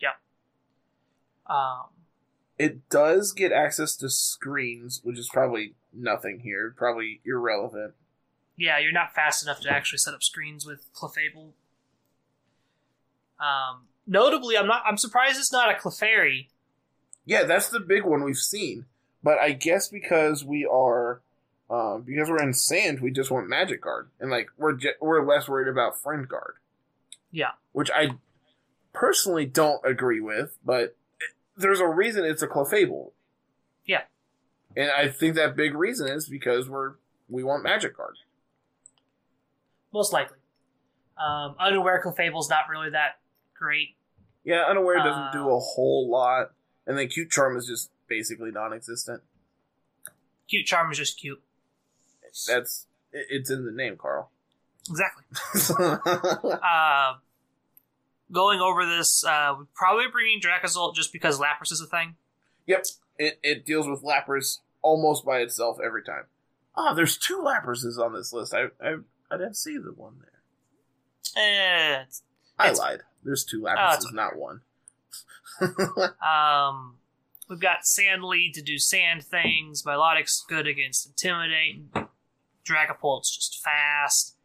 [0.00, 0.12] Yeah.
[1.46, 1.86] Um,
[2.58, 7.94] It does get access to screens, which is probably nothing here, probably irrelevant.
[8.56, 11.52] yeah, you're not fast enough to actually set up screens with Clefable.
[13.40, 14.82] Um, notably, I'm not.
[14.86, 16.48] I'm surprised it's not a Clefairy.
[17.24, 18.86] Yeah, that's the big one we've seen.
[19.22, 21.20] But I guess because we are,
[21.70, 25.24] um, because we're in sand, we just want Magic Guard, and like we're je- we're
[25.26, 26.54] less worried about Friend Guard.
[27.30, 27.50] Yeah.
[27.72, 28.12] which I
[28.94, 33.10] personally don't agree with, but it, there's a reason it's a Clefable.
[33.84, 34.02] Yeah.
[34.76, 36.94] and I think that big reason is because we're
[37.28, 38.16] we want Magic Guard.
[39.92, 40.38] Most likely.
[41.18, 43.18] Um, unaware Clefable's not really that
[43.54, 43.96] great.
[44.44, 46.52] Yeah, unaware doesn't do Uh, a whole lot,
[46.86, 49.22] and then Cute Charm is just basically non-existent.
[50.48, 51.42] Cute Charm is just cute.
[52.46, 54.30] That's it's in the name, Carl.
[54.88, 55.24] Exactly.
[56.62, 57.14] Uh,
[58.32, 62.16] going over this, uh, probably bringing Dracozolt just because Lapras is a thing.
[62.66, 62.84] Yep,
[63.18, 66.24] it, it deals with Lapras almost by itself every time.
[66.76, 68.54] Ah, there's two Laprases on this list.
[68.54, 68.96] I I,
[69.30, 71.42] I didn't see the one there.
[71.42, 72.22] Eh, it's-
[72.58, 73.00] I It's- lied.
[73.24, 74.60] There's two Laprases, it's not one.
[75.60, 76.96] um,
[77.48, 79.82] we've got Sand Lead to do sand things.
[79.82, 81.82] Milotic's good against Intimidate.
[82.64, 84.36] Dragapult's just fast.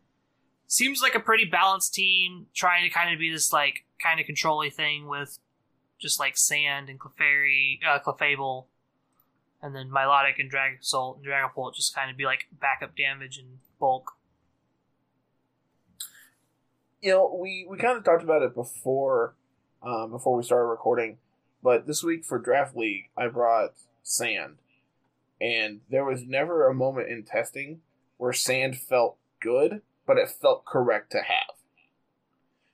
[0.67, 4.25] Seems like a pretty balanced team, trying to kind of be this like kind of
[4.25, 5.37] controlly thing with
[5.99, 8.65] just like Sand and Clefairy, uh, Clefable,
[9.61, 13.59] and then Milotic and Dragapult and Dragapult just kind of be like backup damage and
[13.79, 14.13] bulk.
[17.03, 19.35] you know, we, we kind of talked about it before,
[19.85, 21.17] um, before we started recording,
[21.63, 23.71] but this week for Draft League, I brought
[24.04, 24.58] sand,
[25.39, 27.80] and there was never a moment in testing
[28.17, 31.56] where sand felt good, but it felt correct to have.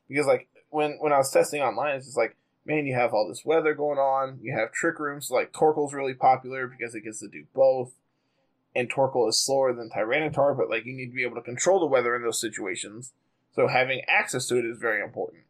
[0.07, 3.27] Because like when when I was testing online, it's just like, man, you have all
[3.27, 7.19] this weather going on, you have trick rooms, like Torkoal's really popular because it gets
[7.19, 7.93] to do both.
[8.75, 11.79] And Torkoal is slower than Tyranitar, but like you need to be able to control
[11.79, 13.13] the weather in those situations.
[13.55, 15.43] So having access to it is very important.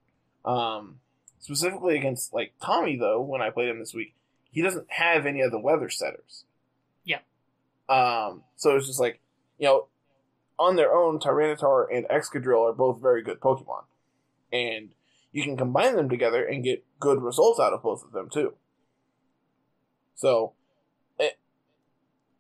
[0.46, 1.00] Um,
[1.40, 4.16] specifically against like Tommy though, when I played him this week,
[4.52, 6.46] he doesn't have any of the weather setters.
[7.04, 7.20] Yeah.
[7.88, 9.20] Um, so it's just like,
[9.58, 9.88] you know,
[10.58, 13.86] on their own, Tyranitar and Excadrill are both very good Pokemon.
[14.52, 14.90] And
[15.32, 18.56] you can combine them together and get good results out of both of them too.
[20.16, 20.54] So,
[21.18, 21.40] it,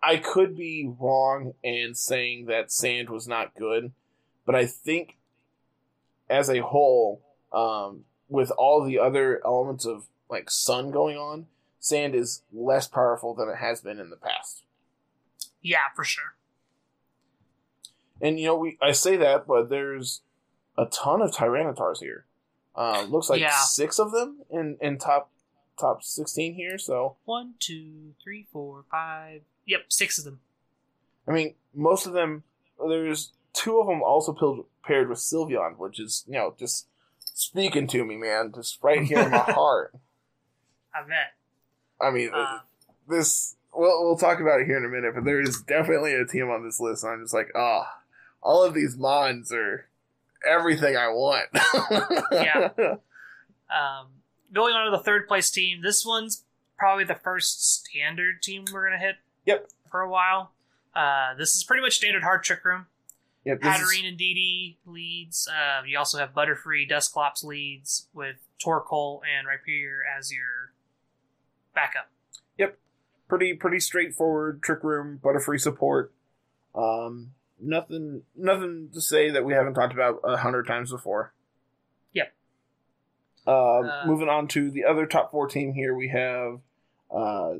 [0.03, 3.93] I could be wrong in saying that Sand was not good,
[4.45, 5.17] but I think
[6.29, 7.21] as a whole,
[7.53, 11.47] um, with all the other elements of like Sun going on,
[11.79, 14.63] Sand is less powerful than it has been in the past.
[15.61, 16.35] Yeah, for sure.
[18.21, 20.21] And you know, we I say that, but there's
[20.77, 22.25] a ton of Tyranitars here.
[22.75, 23.51] Uh, looks like Yeah.
[23.61, 25.29] six of them in in top
[25.77, 26.77] top sixteen here.
[26.77, 29.41] So One, two, three, four, five.
[29.65, 30.39] Yep, six of them.
[31.27, 32.43] I mean, most of them.
[32.87, 34.33] There's two of them also
[34.83, 36.87] paired with Sylveon, which is you know just
[37.39, 39.93] speaking to me, man, just right here in my heart.
[40.93, 41.33] I bet.
[42.01, 42.59] I mean, Uh,
[43.07, 43.55] this.
[43.73, 46.49] We'll we'll talk about it here in a minute, but there is definitely a team
[46.49, 47.05] on this list.
[47.05, 47.87] I'm just like, ah,
[48.41, 49.85] all of these mons are
[50.45, 51.47] everything I want.
[52.31, 52.69] Yeah.
[53.71, 54.07] Um,
[54.51, 56.43] going on to the third place team, this one's
[56.79, 59.17] probably the first standard team we're gonna hit.
[59.45, 59.69] Yep.
[59.91, 60.53] For a while.
[60.95, 62.87] Uh, this is pretty much standard hard trick room.
[63.49, 65.47] Yep, Hatterene and Didi leads.
[65.47, 70.71] Uh, you also have Butterfree, Dusclops leads with Torkoal and Rhyperior as your
[71.73, 72.09] backup.
[72.59, 72.77] Yep,
[73.27, 76.11] pretty pretty straightforward trick room butterfree support
[76.75, 81.33] um nothing nothing to say that we haven't talked about a hundred times before
[82.13, 82.33] Yep.
[83.47, 83.55] um
[83.89, 86.59] Uh, moving on to the other top four team here we have
[87.11, 87.53] uh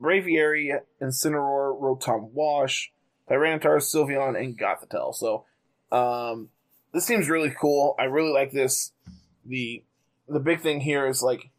[0.00, 2.92] braviary incineroar rotom wash
[3.30, 5.44] tyranitar sylveon and gothitelle so
[5.92, 6.48] um
[6.92, 8.92] this seems really cool i really like this
[9.46, 9.82] the
[10.28, 11.50] the big thing here is like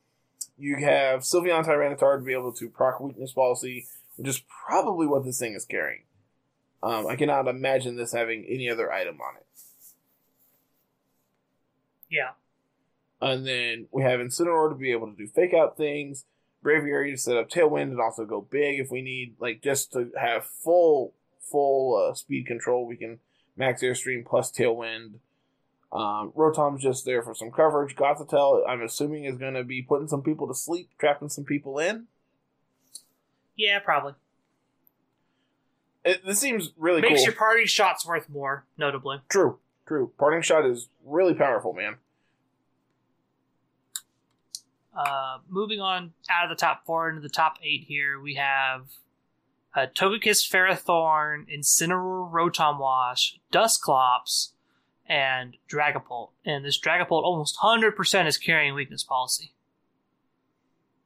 [0.62, 5.26] you have Sylveon Tyranitar to be able to proc weakness policy, which is probably what
[5.26, 6.04] this thing is carrying.
[6.84, 9.46] Um, I cannot imagine this having any other item on it.
[12.10, 12.32] Yeah.
[13.20, 16.26] And then we have Incineroar to be able to do fake out things,
[16.64, 20.12] Braviary to set up Tailwind and also go big if we need, like, just to
[20.20, 21.14] have full,
[21.52, 22.86] full uh, speed control.
[22.86, 23.20] We can
[23.56, 25.16] max Airstream plus Tailwind.
[25.92, 27.96] Um, Rotom's just there for some coverage.
[27.96, 31.80] Gothitelle, I'm assuming, is going to be putting some people to sleep, trapping some people
[31.80, 32.08] in.
[33.58, 34.14] Yeah, probably.
[36.06, 37.26] It, this seems really Makes cool.
[37.26, 39.22] your parting shots worth more, notably.
[39.30, 40.12] True, true.
[40.18, 41.98] Parting shot is really powerful, man.
[44.96, 48.88] Uh, moving on out of the top four into the top eight here, we have
[49.76, 54.54] uh, Togekiss, Ferrothorn, Incineroar, Rotom Wash, Dusclops,
[55.08, 56.30] and Dragapult.
[56.46, 59.54] And this Dragapult almost 100% is carrying weakness policy.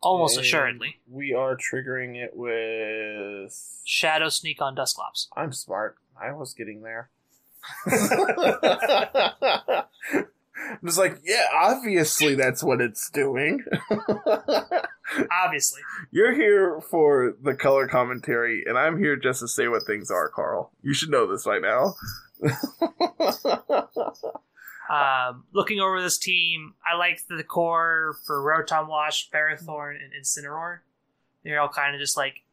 [0.01, 0.99] Almost And assuredly.
[1.09, 3.81] We are triggering it with.
[3.83, 5.27] Shadow Sneak on Dusclops.
[5.35, 5.97] I'm smart.
[6.19, 7.09] I was getting there.
[10.57, 13.63] I'm just like, yeah, obviously that's what it's doing.
[15.31, 15.81] Obviously.
[16.11, 20.29] You're here for the color commentary, and I'm here just to say what things are,
[20.29, 20.71] Carl.
[20.81, 21.95] You should know this by now.
[24.89, 30.79] Um, looking over this team, I like the core for Rotom Wash, Ferrothorn, and Incineroar.
[31.43, 32.43] They're all kind of just like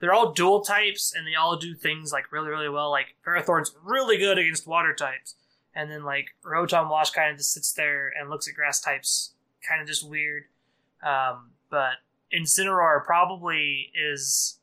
[0.00, 2.90] they're all dual types, and they all do things like really, really well.
[2.90, 5.34] Like Ferrothorn's really good against water types,
[5.78, 9.32] and then like Rotom Wash kind of just sits there and looks at grass types,
[9.66, 10.44] kind of just weird.
[11.06, 11.92] Um, but
[12.36, 14.58] Incineroar probably is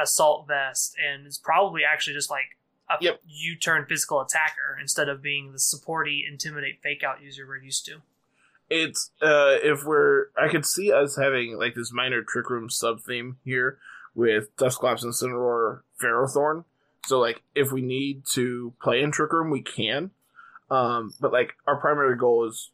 [0.00, 2.58] Assault Vest, and is probably actually just like
[2.90, 3.20] a Yep.
[3.26, 8.02] U-turn physical attacker instead of being the supporty, intimidate, fake out user we're used to.
[8.68, 13.00] it's uh if we're I could see us having like this minor trick room sub
[13.00, 13.78] theme here
[14.14, 16.64] with Dusclops and Cineroar Ferrothorn.
[17.06, 20.10] So like if we need to play in trick room we can.
[20.70, 22.70] Um but like our primary goal is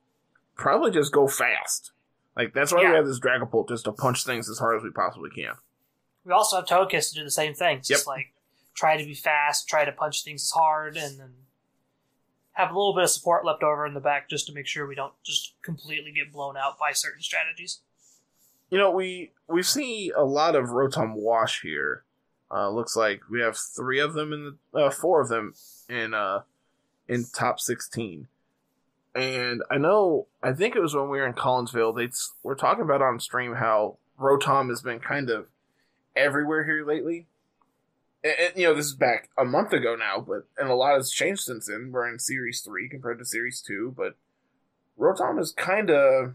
[0.56, 1.92] probably just go fast.
[2.36, 2.90] Like that's why Yeah.
[2.90, 5.54] we have this Dragapult just to punch things as hard as we possibly can.
[6.24, 7.78] We also have Togekiss to do the same thing.
[7.78, 8.06] Just Yep.
[8.06, 8.32] like
[8.74, 11.34] try to be fast, try to punch things as hard, and then
[12.52, 14.86] have a little bit of support left over in the back just to make sure
[14.86, 17.80] we don't just completely get blown out by certain strategies.
[18.70, 22.04] You know, we we see a lot of Rotom Wash here.
[22.50, 25.54] Uh, looks like we have three of them in the uh, four of them
[25.88, 26.42] in uh
[27.08, 28.28] in top sixteen.
[29.14, 31.94] And I know, I think it was when we were in Collinsville.
[31.94, 32.08] They
[32.42, 35.46] we're talking about on stream how Rotom has been kind of
[36.16, 37.26] everywhere here lately.
[38.24, 40.94] And, and, you know, this is back a month ago now, but and a lot
[40.94, 41.90] has changed since then.
[41.92, 44.16] We're in Series three compared to Series two, but
[44.98, 46.34] Rotom is kind of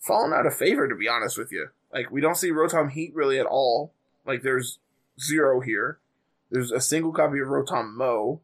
[0.00, 1.68] fallen out of favor, to be honest with you.
[1.92, 3.92] Like, we don't see Rotom Heat really at all.
[4.26, 4.78] Like, there's
[5.20, 5.98] zero here.
[6.50, 8.40] There's a single copy of Rotom Mow.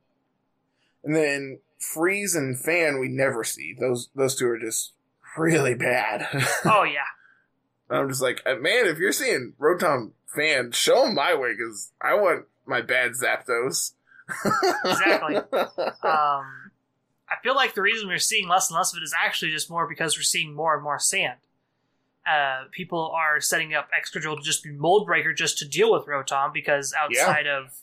[1.05, 3.75] And then Freeze and Fan we never see.
[3.79, 4.93] Those those two are just
[5.37, 6.29] really bad.
[6.65, 7.07] Oh yeah,
[7.91, 11.93] I'm just like, uh, man, if you're seeing Rotom Fan, show them my way, because
[12.01, 13.93] I want my bad Zapdos.
[14.85, 15.37] Exactly.
[15.37, 16.45] um,
[17.31, 19.71] I feel like the reason we're seeing less and less of it is actually just
[19.71, 21.39] more because we're seeing more and more sand.
[22.27, 26.05] Uh, people are setting up Excadrill to just be Mold Breaker just to deal with
[26.07, 27.81] Rotom because outside of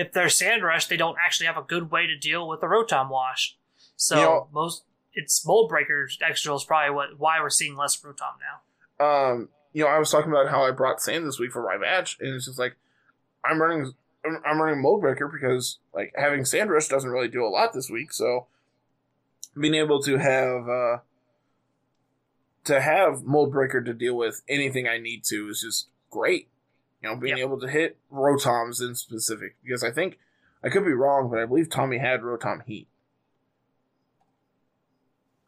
[0.00, 2.66] if they're Sand Rush, they don't actually have a good way to deal with the
[2.66, 3.56] Rotom Wash.
[3.96, 8.00] So You know- most it's Mold Breaker Excadrill is probably what why we're seeing less
[8.00, 9.04] Rotom now.
[9.04, 11.76] um, you know, I was talking about how I brought sand this week for my
[11.76, 12.76] match, and it's just like
[13.44, 13.92] I'm running,
[14.24, 17.72] I'm I'm running mold breaker because like having sand rush doesn't really do a lot
[17.72, 18.46] this week, so
[19.58, 20.98] being able to have uh
[22.64, 26.48] to have mold breaker to deal with anything I need to is just great.
[27.02, 27.46] You know, being Yep.
[27.46, 30.18] able to hit rotoms in specific because I think
[30.62, 32.88] I could be wrong, but I believe Tommy had rotom heat.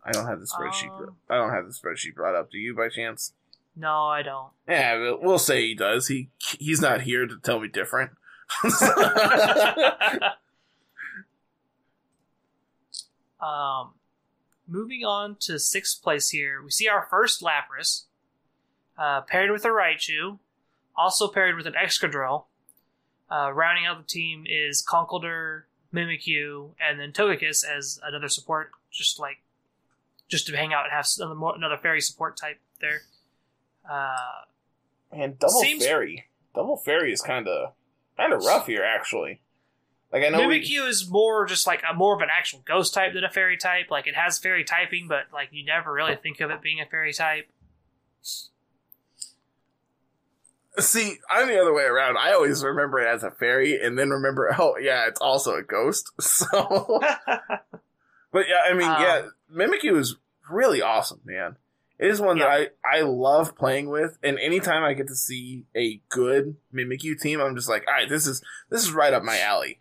[0.05, 0.91] I don't have the spreadsheet.
[0.91, 1.17] Um.
[1.29, 2.51] I don't have the spreadsheet brought up.
[2.51, 3.35] Do you, by chance?
[3.77, 4.51] No, I don't.
[4.69, 6.09] Yeah, we'll- say he does.
[6.09, 8.13] He he's not here to tell me different.
[13.41, 13.95] Um,
[14.69, 18.05] moving on to sixth place here, we see our first Lapras,
[18.97, 20.39] uh, paired with a Raichu,
[20.97, 22.45] also paired with an Excadrill.
[23.31, 29.19] Uh, rounding out the team is Conkeldurr, Mimikyu, and then Togekiss as another support, just
[29.19, 29.39] like
[30.29, 33.03] just to hang out and have another, fairy support type there.
[33.91, 34.45] Uh,
[35.11, 37.73] and double Seems- fairy, double fairy is kind of
[38.17, 39.41] kind of rough here, actually.
[40.13, 42.93] Like I know we, Mimikyu is more just like a more of an actual ghost
[42.93, 43.91] type than a fairy type.
[43.91, 46.87] Like it has fairy typing, but like you never really think of it being a
[46.87, 47.49] fairy type.
[50.79, 51.19] See.
[51.31, 52.17] I'm the other way around.
[52.17, 55.63] I always remember it as a fairy, and then remember, oh yeah, it's also a
[55.63, 56.11] ghost.
[56.21, 56.47] So,
[58.33, 59.23] but yeah, I mean, Um, yeah,
[59.55, 60.17] Mimikyu is
[60.51, 61.57] really awesome, man.
[61.99, 65.67] It is one that I I love playing with, and anytime I get to see
[65.77, 69.23] a good Mimikyu team, I'm just like, all right, this is this is right up
[69.23, 69.81] my alley.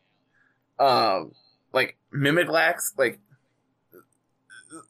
[0.77, 1.31] Um,
[1.73, 3.19] like Mimiklax, like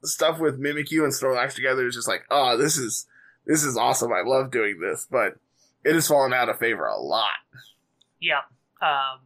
[0.04, 3.08] stuff with Mimikyu and Snorlax together is just like, oh, this is
[3.46, 4.12] this is awesome.
[4.12, 5.36] I love doing this, but
[5.84, 7.30] it has fallen out of favor a lot.
[8.20, 8.42] Yeah.
[8.82, 9.20] Um,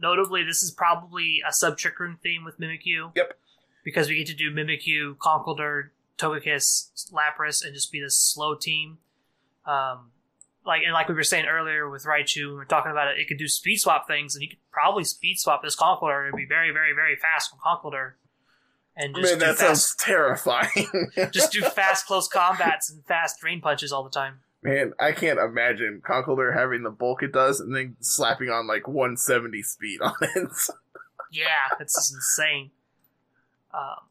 [0.00, 3.14] notably, this is probably a sub trick room theme with Mimikyu.
[3.14, 3.38] Yep.
[3.84, 8.98] Because we get to do Mimikyu, Conkeldurr, Togekiss, Lapras, and just be this slow team.
[9.64, 10.10] Um,
[10.64, 13.18] like and like we were saying earlier with Raichu, we were talking about it.
[13.18, 16.36] It could do speed swap things, and you could probably speed swap this Conkeldurr and
[16.36, 18.12] be very, very, very fast from Conkeldurr.
[18.96, 20.88] And just Man, that fast, sounds terrifying.
[21.30, 24.40] just do fast close combats and fast drain punches all the time.
[24.66, 28.88] Man, I can't imagine Conkeldurr having the bulk it does and then slapping on like
[28.88, 30.48] 170 speed on it.
[31.32, 32.70] Yeah, it's just insane.
[33.74, 34.06] Um,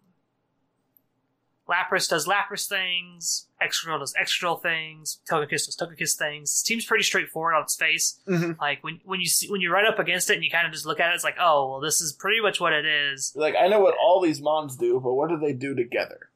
[1.67, 3.47] Lapras does Lapras things.
[3.61, 5.19] Excadrill does Excadrill things.
[5.29, 6.51] Togekiss does Togekiss things.
[6.51, 8.19] This team's pretty straightforward on its face.
[8.27, 8.59] Mhm.
[8.59, 10.73] Like when when you see when you're right up against it and you kind of
[10.73, 13.31] just look at it, it's like, oh well, this is pretty much what it is.
[13.35, 16.29] Like I know what all these mons do, but what do they do together?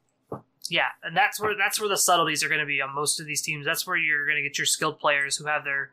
[0.69, 3.25] Yeah, and that's where that's where the subtleties are going to be on most of
[3.25, 3.65] these teams.
[3.65, 5.91] That's where you're going to get your skilled players who have their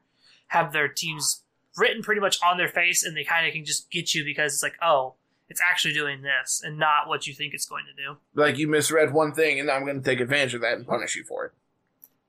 [0.49, 1.43] have their teams
[1.77, 4.55] written pretty much on their face, and they kind of can just get you because
[4.55, 5.15] it's like, oh,
[5.49, 8.17] it's actually doing this and not what you think it's going to do.
[8.35, 11.17] Like you misread one thing, and I'm going to take advantage of that and punish
[11.17, 11.53] you for it.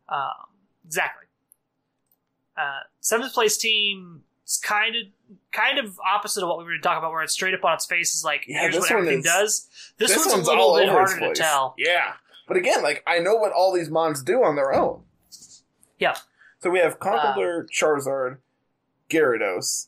[0.09, 0.47] Um,
[0.85, 1.25] exactly.
[2.57, 5.03] Uh, seventh place team is kind of
[5.51, 7.85] kind of opposite of what we were talking about, where it's straight up on its
[7.85, 8.13] face.
[8.15, 9.67] Is like Yeah, here's what everything is- does.
[9.97, 11.75] This, this one's, one's a little bit its harder to tell.
[11.77, 12.13] Yeah,
[12.47, 15.03] but again, like I know what all these mons do on their own.
[15.99, 16.15] Yeah.
[16.59, 18.37] So we have uh, Conkeldurr, Charizard,
[19.09, 19.87] Gyarados,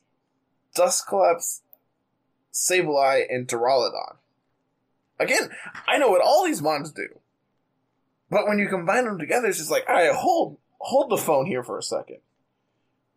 [0.76, 1.62] Dusclops,
[2.54, 4.18] Sableye, and Duraludon.
[5.20, 5.50] Again,
[5.88, 7.08] I know what all these mons do.
[8.30, 11.46] But when you combine them together, it's just like, all right, hold hold the phone
[11.46, 12.18] here for a second.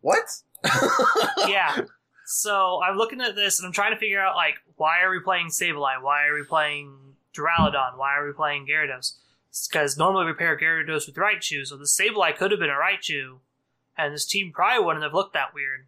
[0.01, 0.25] What?
[1.47, 1.81] yeah.
[2.25, 5.19] So I'm looking at this and I'm trying to figure out like why are we
[5.19, 6.01] playing Sableye?
[6.01, 6.93] Why are we playing
[7.35, 7.97] Duraludon?
[7.97, 9.13] Why are we playing Gyarados?
[9.69, 13.37] Because normally we pair Gyarados with Raichu, so the Sableye could have been a Raichu,
[13.97, 15.85] and this team probably wouldn't have looked that weird.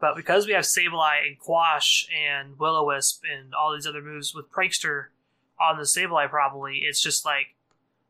[0.00, 4.50] But because we have Sableye and Quash and Will-O-Wisp and all these other moves with
[4.50, 5.06] Prankster
[5.60, 7.54] on the Sableye, probably it's just like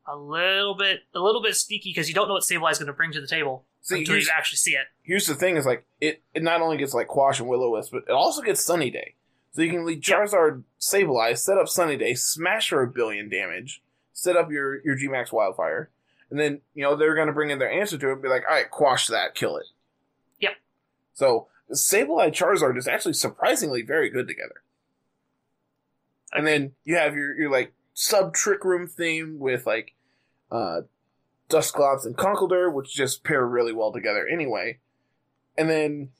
[0.07, 2.87] a little bit, a little bit sneaky because you don't know what Sableye is going
[2.87, 4.87] to bring to the table See, until you actually see it.
[5.03, 6.23] here's the thing: is like it.
[6.35, 8.91] It not only gets like Quash and Will O Wisp, but it also gets Sunny
[8.91, 9.15] Day.
[9.53, 13.83] So you can lead Charizard, Sableye, set up Sunny Day, smash for a billion damage,
[14.21, 15.89] set up your your Gmax Wildfire,
[16.29, 18.29] and then you know they're going to bring in their answer to it and be
[18.29, 19.67] like, all right, quash that, kill it.
[20.41, 20.53] Yep.
[21.15, 24.63] So Sableye Charizard is actually surprisingly very good together.
[26.33, 29.95] And then you have your your like sub trick room theme with like
[30.51, 30.83] uh
[31.49, 34.79] Dusclops and Conkeldurr, which just pair really well together anyway.
[35.57, 36.11] And then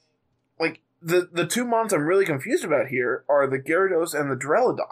[0.59, 4.35] like the the two mons I'm really confused about here are the Gyarados and the
[4.35, 4.91] Duraludon.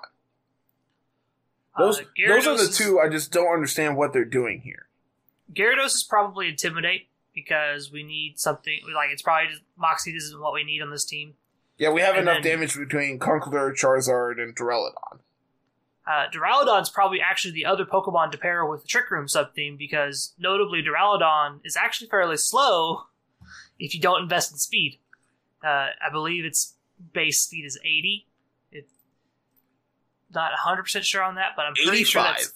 [1.79, 4.87] Those Uh, those are the two I just don't understand what they're doing here.
[5.53, 10.53] Gyarados is probably intimidate because we need something like it's probably just Moxie isn't what
[10.53, 11.35] we need on this team.
[11.77, 15.19] Yeah, we have And enough then- damage between Conkeldurr, Charizard, and Duraludon.
[16.05, 19.77] Uh, Duraludon's probably actually the other Pokemon to pair with the Trick Room sub theme
[19.77, 23.05] because notably Duraludon is actually fairly slow
[23.77, 24.99] if you don't invest in speed.
[25.63, 26.75] Uh, I believe its
[27.13, 28.25] base speed is 80.
[30.33, 32.53] Not 100% sure on that, but I'm pretty sure that's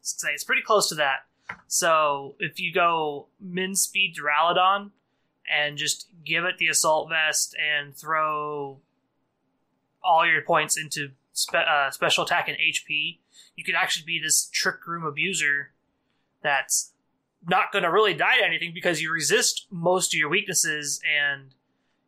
[0.00, 1.26] say it's pretty close to that.
[1.66, 4.90] So if you go min speed Duraludon
[5.50, 8.78] and just give it the assault vest and throw
[10.02, 13.18] all your points into spe- uh, special attack and HP,
[13.56, 15.72] you could actually be this trick room abuser
[16.42, 16.92] that's
[17.46, 21.54] not going to really die to anything because you resist most of your weaknesses and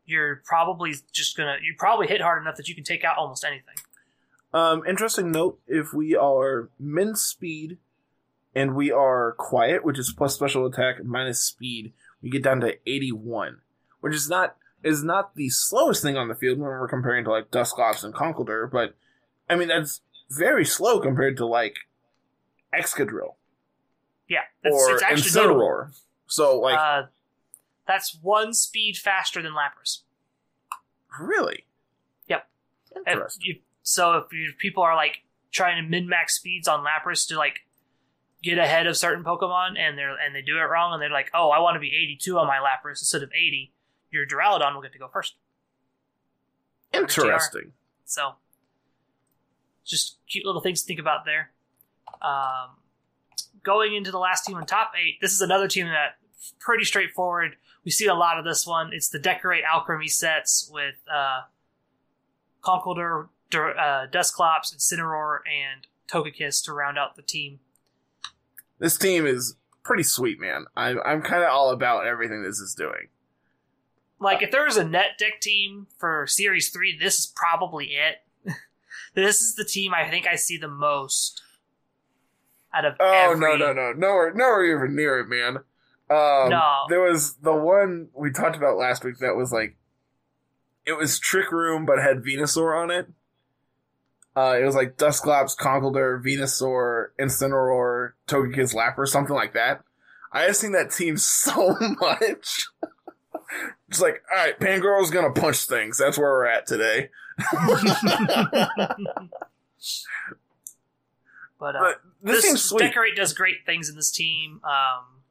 [0.06, 3.44] you're probably just gonna you probably hit hard enough that you can take out almost
[3.44, 3.74] anything.
[4.56, 7.76] Um, interesting note: if we are min speed
[8.54, 11.92] and we are quiet, which is plus special attack minus speed,
[12.22, 13.58] we get down to eighty-one,
[14.00, 17.30] which is not is not the slowest thing on the field when we're comparing to
[17.30, 18.96] like Dusclops and Conkeldurr, but
[19.50, 20.00] I mean that's
[20.30, 21.76] very slow compared to like
[22.74, 23.34] Excadrill
[24.26, 25.30] Yeah, it's, or it's actually.
[25.32, 25.94] Incineroar.
[26.28, 27.02] So like uh,
[27.86, 29.98] that's one speed faster than Lapras.
[31.20, 31.66] really,
[32.28, 32.48] Yep.
[33.06, 33.42] Interesting.
[33.44, 33.56] you,
[33.86, 35.18] so if you, people are like
[35.52, 37.60] trying to min max speeds on Lapras to like
[38.42, 41.30] get ahead of certain Pokemon, and they're and they do it wrong, and they're like,
[41.32, 43.72] "Oh, I want to be 82 on my Lapras instead of 80,"
[44.10, 45.36] your Duraludon will get to go first.
[46.92, 47.74] Interesting.
[48.04, 48.32] So,
[49.84, 51.52] just cute little things to think about there.
[52.20, 52.70] Um,
[53.62, 56.16] going into the last team in top eight, this is another team that
[56.58, 57.54] pretty straightforward.
[57.84, 58.92] We see a lot of this one.
[58.92, 61.42] It's the Decorate Alcremie sets with uh,
[62.64, 67.60] Conkeldurr, Dur- uh, Dusclops, Incineroar, and Togekiss to round out the team.
[68.78, 70.66] This team is pretty sweet, man.
[70.76, 73.08] I'm I'm kind of all about everything this is doing.
[74.18, 78.22] Like, if there was a net deck team for Series 3, this is probably it.
[79.14, 81.42] this is the team I think I see the most
[82.72, 85.58] out of Oh every, no no no nowhere nowhere even near it, man.
[86.08, 86.84] Um, No.
[86.88, 89.76] there was the one we talked about last week that was like,
[90.86, 93.08] it was Trick Room but had Venusaur on it.
[94.36, 99.82] Uh, it was like Dusclops, Conkeldurr, Venusaur, Incineroar, Togekiss, Lapper, something like that.
[100.30, 102.66] I have seen that team so much.
[103.88, 105.96] it's like, all right, Pangoro's gonna punch things.
[105.96, 107.08] That's where we're at today.
[107.52, 108.70] but,
[111.74, 112.80] uh, But this, this seems sweet.
[112.80, 114.60] Decorate does great things in this team.
[114.64, 115.22] Um,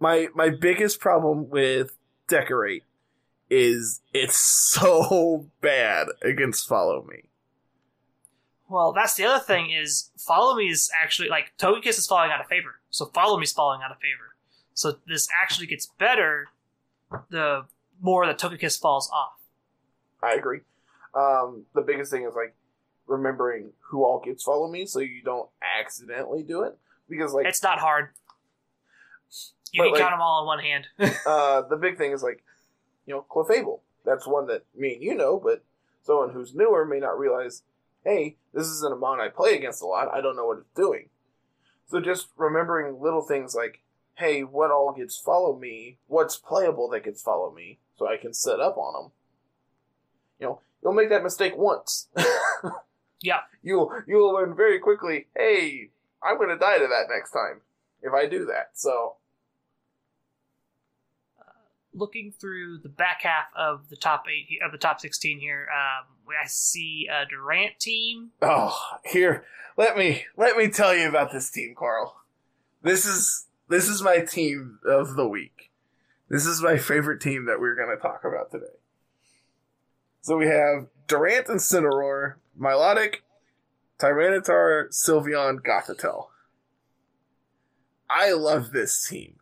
[0.00, 1.96] my my biggest problem with
[2.28, 2.84] decorate
[3.48, 7.24] is it's so bad against follow me
[8.72, 12.40] well, that's the other thing is follow me is actually like Togekiss is falling out
[12.40, 14.34] of favor, so follow me is falling out of favor.
[14.74, 16.48] So this actually gets better
[17.30, 17.66] the
[18.00, 19.34] more that Togekiss falls off.
[20.22, 20.60] i agree
[21.14, 22.54] um the biggest thing is like
[23.06, 26.76] remembering who all gets follow me so you don't accidentally do it
[27.08, 28.08] because like It's not hard.
[29.72, 30.86] You can like- count them all on one hand.
[31.26, 32.42] uh the big thing is like
[33.06, 35.62] you know clefable that's one that me and you know but
[36.02, 37.62] someone who's newer may not realize
[38.04, 40.74] hey this is an amount i play against a lot i don't know what it's
[40.76, 41.08] doing.
[41.86, 43.82] So just remembering little things like
[44.14, 48.32] hey what all gets follow me what's playable that gets follow me so i can
[48.34, 49.12] set up on them
[50.40, 52.08] you know you'll make that mistake once.
[53.24, 53.40] Yeah.
[53.62, 55.90] you'll you'll learn very quickly hey
[56.22, 57.60] i'm going to die to that next time
[58.02, 58.70] if i do that.
[58.74, 59.14] So
[61.94, 66.06] Looking through the back half of the top eight of the top sixteen here, um,
[66.28, 68.30] I see a Durant team.
[68.40, 69.44] Oh, here,
[69.76, 72.16] let me let me tell you about this team, Carl.
[72.82, 75.70] This is this is my team of the week.
[76.30, 78.78] This is my favorite team that we're going to talk about today.
[80.22, 83.16] So we have Durant and Cineroar, Milotic,
[83.98, 86.28] Tyranitar, Sylveon, Gothitelle.
[88.08, 89.40] I love this team.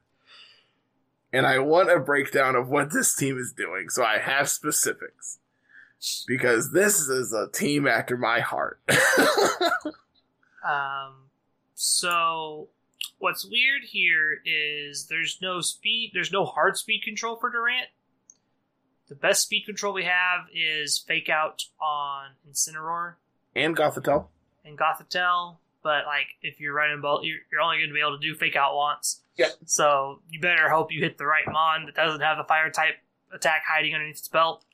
[1.33, 5.39] And I want a breakdown of what this team is doing, so I have specifics.
[6.27, 8.81] Because this is a team after my heart.
[10.63, 11.31] Um,
[11.75, 12.69] so
[13.19, 17.89] what's weird here is there's no speed, there's no hard speed control for Durant.
[19.09, 23.15] The best speed control we have is Fake Out on Incineroar
[23.57, 24.27] and Gothitelle.
[24.65, 28.19] and Gothitelle, but like if you're running both, you're, you're only going to be able
[28.19, 29.20] to do Fake Out once.
[29.37, 29.49] Yeah.
[29.65, 32.95] So you better hope you hit the right Mon that doesn't have a Fire type
[33.33, 34.65] attack hiding underneath its belt.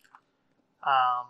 [0.84, 1.26] Um,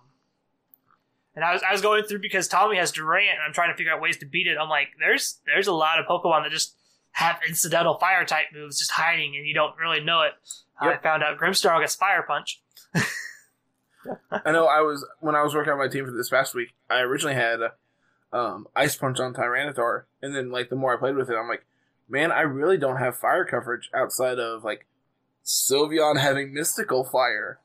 [1.35, 3.77] and I was I was going through because Tommy has Durant, and I'm trying to
[3.77, 4.57] figure out ways to beat it.
[4.61, 6.75] I'm like, there's there's a lot of Pokemon that just
[7.13, 10.33] have incidental Fire type moves just hiding, and you don't really know it.
[10.79, 12.63] I found out Grimmsnarl gets Fire Punch.
[14.31, 16.75] I know I was when I was working on my team for this past week.
[16.89, 17.61] I originally had
[18.33, 21.49] um, Ice Punch on Tyranitar, and then like the more I played with it, I'm
[21.49, 21.65] like,
[22.09, 24.87] man, I really don't have fire coverage outside of like
[25.45, 27.59] Sylveon having Mystical Fire.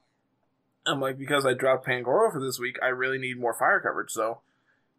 [0.85, 4.11] I'm like because I dropped Pangoro for this week, I really need more fire coverage.
[4.11, 4.39] So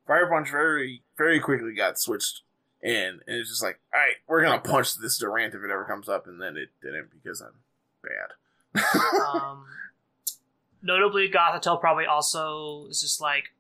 [0.07, 2.43] Fire Punch very very quickly got switched
[2.83, 5.85] in, and it's just like, all right, we're gonna punch this Durant if it ever
[5.85, 7.55] comes up, and then it didn't because I'm
[8.03, 8.85] bad.
[9.35, 9.65] um,
[10.83, 13.53] notably, Gothitelle probably also is just like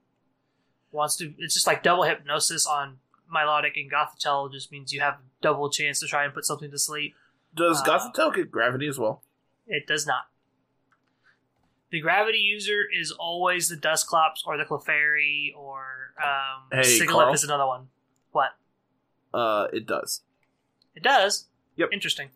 [0.91, 1.33] wants to.
[1.39, 2.99] It's just like double hypnosis on
[3.33, 6.79] Milotic and Gothitelle just means you have double chance to try and put something to
[6.79, 7.15] sleep.
[7.55, 9.23] Does Uh, Gothitelle get gravity as well?
[9.67, 10.25] It does not.
[11.91, 17.67] The gravity user is always the Dusclops or the Clefairy or um, Hey, is another
[17.67, 17.89] one.
[18.31, 18.51] What?
[19.35, 20.23] Uh, it does.
[20.95, 21.49] It does.
[21.77, 21.91] Yep.
[21.93, 22.31] Interesting.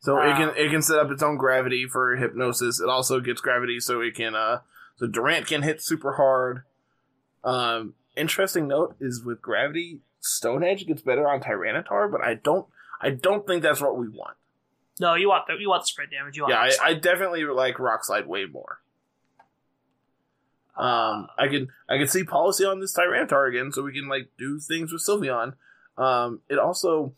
[0.00, 2.80] So it can Uh, it can set up its own gravity for hypnosis.
[2.80, 4.60] It also gets gravity so it can uh
[4.96, 6.62] so Durant can hit super hard.
[7.42, 12.66] Um interesting note is with gravity, Stone Edge gets better on Tyranitar, but I don't
[13.00, 14.36] I don't think that's what we want.
[15.00, 16.36] No, you want the you want the spread damage.
[16.36, 18.80] You want Yeah, I, I definitely like Rock Slide way more.
[20.76, 24.30] Um I can I can see policy on this Tyranitar again, so we can like
[24.38, 25.54] do things with Sylveon.
[25.96, 27.14] Um it also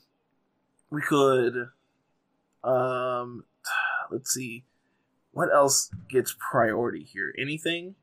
[0.90, 1.68] we could
[2.62, 3.44] um
[4.10, 4.64] let's see
[5.32, 7.34] what else gets priority here.
[7.38, 7.94] Anything?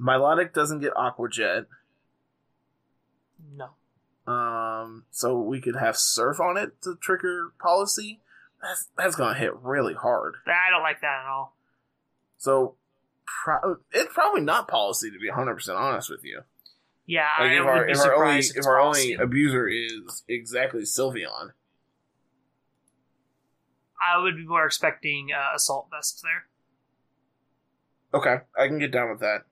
[0.00, 1.64] Milotic doesn't get Aqua Jet.
[3.56, 3.70] no.
[4.32, 8.20] Um so we could have Surf on it to trigger policy.
[8.62, 10.36] That's that's gonna hit really hard.
[10.46, 11.54] I don't like that at all.
[12.38, 12.76] So
[13.44, 16.40] pro- it's probably not policy to be 100% honest with you.
[17.06, 19.14] Yeah, Like I if our be if our only if our policy.
[19.14, 21.50] only abuser is exactly Sylveon.
[24.00, 26.44] I would be more expecting uh, assault vest there.
[28.18, 29.42] Okay, I can get down with that.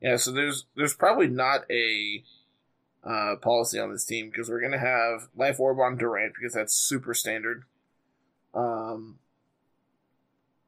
[0.00, 2.22] Yeah, so there's there's probably not a
[3.04, 6.74] uh, policy on this team because we're gonna have Life Orb on Durant because that's
[6.74, 7.64] super standard.
[8.54, 9.18] Um,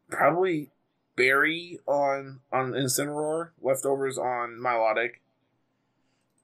[0.08, 0.70] probably
[1.16, 5.14] Berry on on Incineroar, leftovers on Milotic.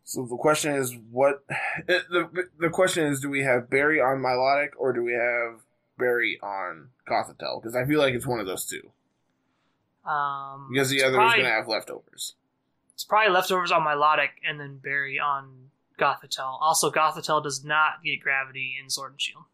[0.03, 1.45] So the question is, what
[1.87, 5.61] the the question is, do we have Berry on Milotic or do we have
[5.97, 7.62] Berry on Gothitelle?
[7.62, 8.91] Because I feel like it's one of those two.
[10.05, 12.35] Um, Because the other probably, is gonna have leftovers.
[12.95, 16.59] It's probably leftovers on Milotic and then Berry on Gothitelle.
[16.61, 19.45] Also, Gothitelle does not get gravity in Sword and Shield.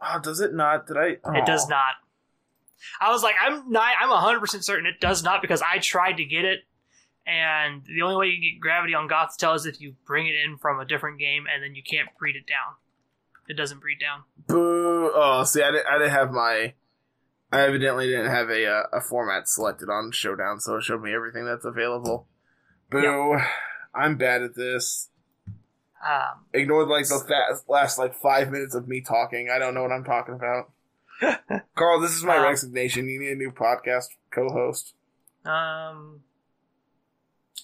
[0.00, 0.86] Oh, does it not?
[0.86, 1.06] Did I?
[1.36, 1.70] It does oh.
[1.70, 1.94] not.
[3.00, 3.94] I was like, I'm not.
[4.00, 6.60] I'm 100 percent certain it does not because I tried to get it,
[7.26, 10.58] and the only way you get gravity on Gothitelle is if you bring it in
[10.58, 12.74] from a different game, and then you can't breed it down.
[13.48, 14.22] It doesn't breed down.
[14.46, 15.10] Boo!
[15.14, 16.74] Oh, see, I didn't, I didn't have my.
[17.52, 21.14] I evidently didn't have a uh, a format selected on Showdown, so it showed me
[21.14, 22.26] everything that's available.
[23.02, 23.38] Boo!
[23.94, 25.08] I'm bad at this.
[26.06, 29.48] Um, Ignored like the fast, last like five minutes of me talking.
[29.50, 30.70] I don't know what I'm talking about.
[31.74, 33.08] Carl, this is my Um, resignation.
[33.08, 34.94] You need a new podcast co-host.
[35.44, 36.20] um,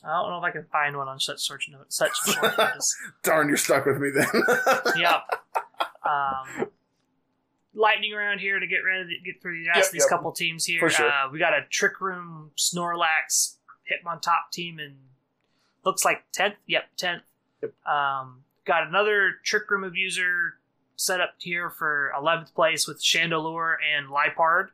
[0.02, 2.96] I don't know if I can find one on such search note, such short notice.
[3.22, 4.28] Darn, you're stuck with me then.
[4.96, 5.20] yep.
[6.02, 6.68] Um,
[7.74, 10.08] lightning around here to get ready to get through the Yep, these yep.
[10.08, 10.88] couple teams here.
[10.88, 11.06] Sure.
[11.10, 13.56] Uh, we got a Trick Room, Snorlax,
[13.90, 14.96] Hitmontop team, and
[15.84, 16.54] looks like tenth.
[16.66, 17.22] Yep, tenth.
[17.62, 17.72] Yep.
[17.86, 20.54] Um, got another Trick Room abuser
[20.96, 24.68] set up here for eleventh place with Chandelure and Liepard,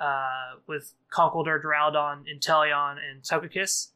[0.00, 3.88] uh, with Conkeldurr, Duraludon, Inteleon, and Togekiss.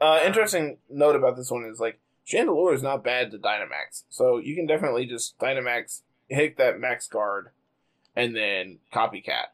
[0.00, 4.38] Uh, interesting note about this one is like Chandelure is not bad to Dynamax, so
[4.38, 7.48] you can definitely just Dynamax hit that max guard,
[8.14, 9.46] and then copycat.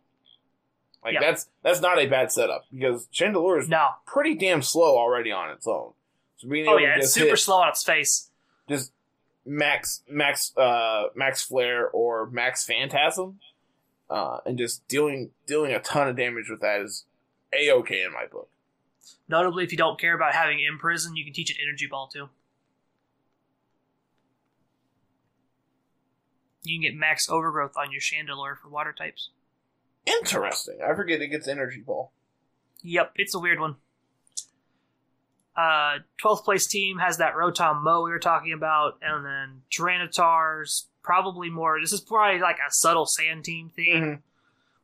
[1.04, 1.20] Like Yeah.
[1.20, 5.50] that's that's not a bad setup because Chandelure is No, pretty damn slow already on
[5.50, 5.92] its own.
[6.37, 8.30] So being oh yeah, it's super hit slow on its face.
[8.68, 8.93] just
[9.47, 13.39] max max uh max flare or max phantasm,
[14.11, 17.05] uh, and just dealing dealing a ton of damage with that is
[17.53, 18.49] a okay in my book.
[19.28, 22.28] Notably, if you don't care about having Imprison, you can teach it Energy Ball too.
[26.62, 29.30] You can get max overgrowth on your Chandelure for water types.
[30.07, 30.78] Interesting.
[30.82, 32.12] I forget it gets energy ball.
[32.82, 33.76] Yep, it's a weird one.
[35.57, 40.86] Uh, 12th place team has that Rotom Mow we were talking about, and then Tyranitars,
[41.02, 41.80] probably more.
[41.80, 44.02] This is probably like a subtle sand team theme.
[44.02, 44.22] Mhm.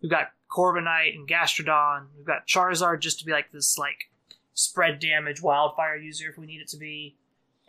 [0.01, 2.07] We've got Corviknight and Gastrodon.
[2.17, 4.11] We've got Charizard just to be like this like
[4.55, 7.17] spread damage wildfire user if we need it to be.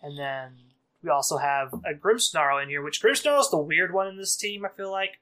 [0.04, 0.58] And then
[1.04, 4.36] we also have a Grimmsnarl in here, which Grimmsnarl is the weird one in this
[4.36, 5.20] team, I feel like.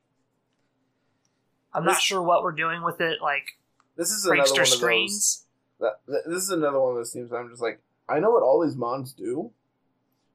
[1.73, 3.57] I'm not sure what we're doing with it, like
[3.95, 4.80] This is another one of
[5.11, 5.45] those.
[5.80, 7.32] That, this is another one of those teams.
[7.32, 9.51] I'm just like, I know what all these mons do,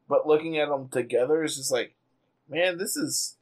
[0.09, 1.95] but looking at them together is just like,
[2.49, 3.37] man, this is.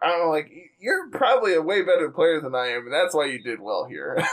[0.00, 3.14] I don't know, like you're probably a way better player than I am, and that's
[3.14, 4.22] why you did well here.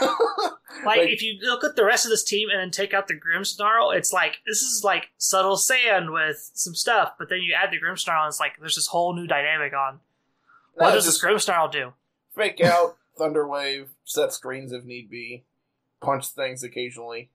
[0.84, 3.06] Like, Like- if you look at the rest of this team and then take out
[3.08, 7.52] the Grimmsnarl, it's like this is like subtle sand with some stuff, but then you
[7.54, 9.98] add the Grimmsnarl and it's like there's this whole new dynamic on.
[10.74, 11.92] What does this Grimmsnarl do?
[12.34, 15.44] fake out, thunder wave, set screens if need be,
[16.00, 17.30] punch things occasionally.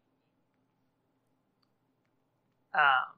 [2.74, 3.16] Um,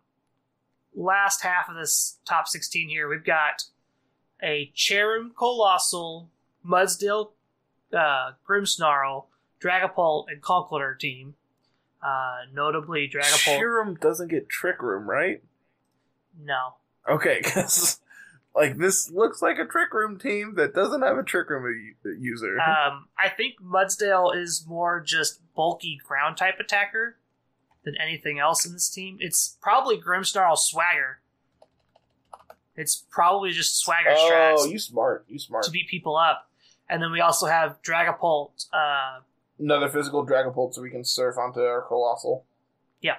[0.95, 3.63] last half of this top 16 here, we've got
[4.41, 6.29] a Cherrim Coalossal,
[6.65, 7.31] Mudsdale,
[7.93, 9.25] uh, Grimmsnarl,
[9.59, 11.35] Dragapult, and Conkeldurr team.
[12.01, 13.59] Uh, notably, Dragapult.
[13.59, 15.41] Cherrim doesn't get trick room, right?
[16.39, 16.75] No.
[17.09, 17.99] Okay, because
[18.57, 22.57] like this looks like a trick room team that doesn't have a trick room user.
[22.67, 27.17] Um, I think Mudsdale is more just bulky ground type attacker
[27.83, 29.17] than anything else in this team.
[29.19, 31.19] It's probably Grimmsnarl Swagger.
[32.75, 35.63] It's probably just Swagger oh, strats you smart, you smart.
[35.63, 36.49] to beat people up.
[36.89, 38.67] And then we also have Dragapult.
[38.73, 39.19] Uh,
[39.59, 42.45] Another physical Dragapult so we can surf onto our Coalossal.
[43.01, 43.17] Yeah.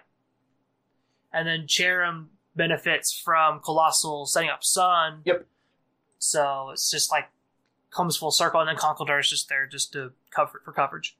[1.32, 2.26] And then Cherrim
[2.58, 5.22] benefits from Coalossal setting up Sun.
[5.24, 5.46] Yep.
[6.18, 7.30] So it's just like
[7.90, 11.16] comes full circle, and then Conkeldurr is just there just to cover for coverage.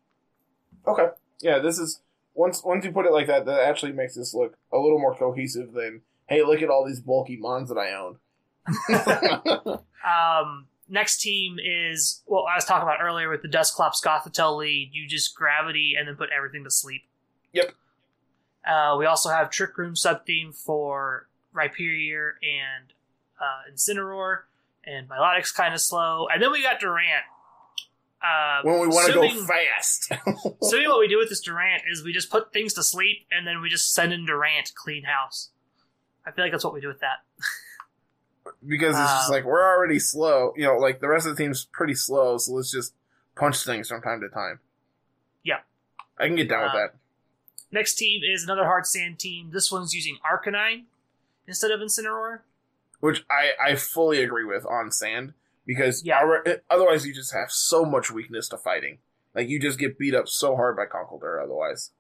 [0.87, 1.09] Okay.
[1.41, 2.01] Yeah, this is
[2.35, 5.15] once once you put it like that, that actually makes this look a little more
[5.15, 8.19] cohesive than hey, look at all these bulky mons that I own.
[10.09, 14.91] Um, next team is well, I was talking about earlier with the Dusclops Gothitelle lead.
[14.93, 17.03] You just gravity and then put everything to sleep.
[17.53, 17.73] Yep.
[18.67, 22.93] Uh, we also have Trick Room sub theme for Rhyperior and
[23.41, 24.41] uh, Incineroar,
[24.85, 26.27] and Milotic's kind of slow.
[26.33, 27.25] And then we got Durant.
[28.21, 30.11] Uh, when we want to go fast.
[30.63, 33.47] Assuming what we do with this Durant is we just put things to sleep and
[33.47, 35.51] then we just send in Durant clean house.
[36.27, 37.19] I feel like that's what we do with that.
[38.67, 40.53] because it's just Um, like we're already slow.
[40.57, 42.93] You know, like the rest of the team's pretty slow, so let's just
[43.37, 44.59] punch things from time to time.
[45.45, 45.61] Yeah.
[46.19, 46.95] I can get down with Uh, that.
[47.71, 49.51] Next team is another hard sand team.
[49.53, 50.85] This one's using Arcanine
[51.49, 52.41] instead of Incineroar.
[53.01, 55.35] Which I I fully agree with on sand
[55.67, 56.19] because Yeah.
[56.19, 58.99] our- otherwise you just have so much weakness to fighting.
[59.35, 61.91] Like you just get beat up so hard by Conkeldurr otherwise.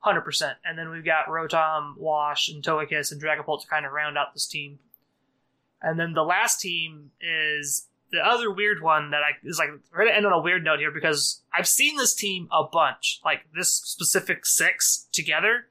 [0.00, 0.58] Hundred percent.
[0.64, 4.34] And then we've got Rotom, Wash, and Togekiss and Dragapult to kind of round out
[4.34, 4.78] this team.
[5.82, 10.04] And then the last team is the other weird one that I is like we're
[10.04, 13.40] gonna end on a weird note here because I've seen this team a bunch, like
[13.54, 15.66] this specific six together.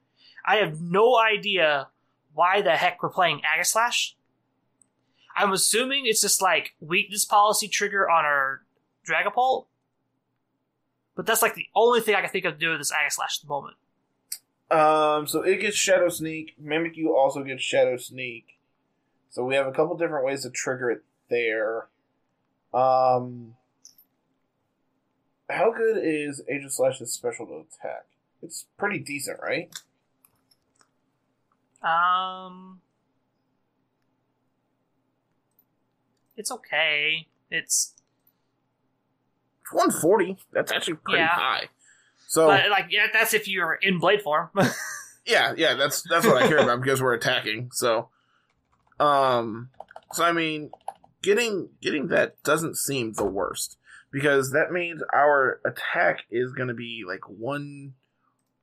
[0.45, 1.87] I have no idea
[2.35, 4.13] why the heck we're playing Aegislash.
[5.35, 8.61] I'm assuming it's just like weakness policy trigger on our
[9.09, 9.65] Dragapult.
[11.15, 13.39] But that's like the only thing I can think of to do with this Aegislash
[13.39, 13.75] at the moment.
[14.69, 16.55] Um, so it gets Shadow Sneak.
[16.61, 18.57] Mimikyu also gets Shadow Sneak.
[19.29, 21.87] So we have a couple different ways to trigger it there.
[22.73, 23.55] Um,
[25.49, 28.05] how good is Aegislash's special to attack?
[28.41, 29.69] It's pretty decent, right?
[31.85, 32.81] Um,
[36.35, 37.27] it's okay.
[37.51, 37.93] It's
[39.61, 40.37] It's 140.
[40.51, 41.27] That's actually pretty Yeah.
[41.27, 41.69] high.
[42.27, 44.49] So but like yeah, that's if you're in blade form.
[45.25, 47.69] yeah, yeah, that's that's what I care about because we're attacking.
[47.71, 48.09] So,
[48.99, 49.69] um,
[50.13, 50.71] so I mean,
[51.21, 53.77] getting getting that doesn't seem the worst
[54.11, 57.93] because that means our attack is going to be like one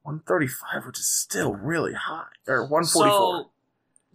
[0.02, 3.42] one thirty five, which is still really high, or one forty four.
[3.42, 3.50] so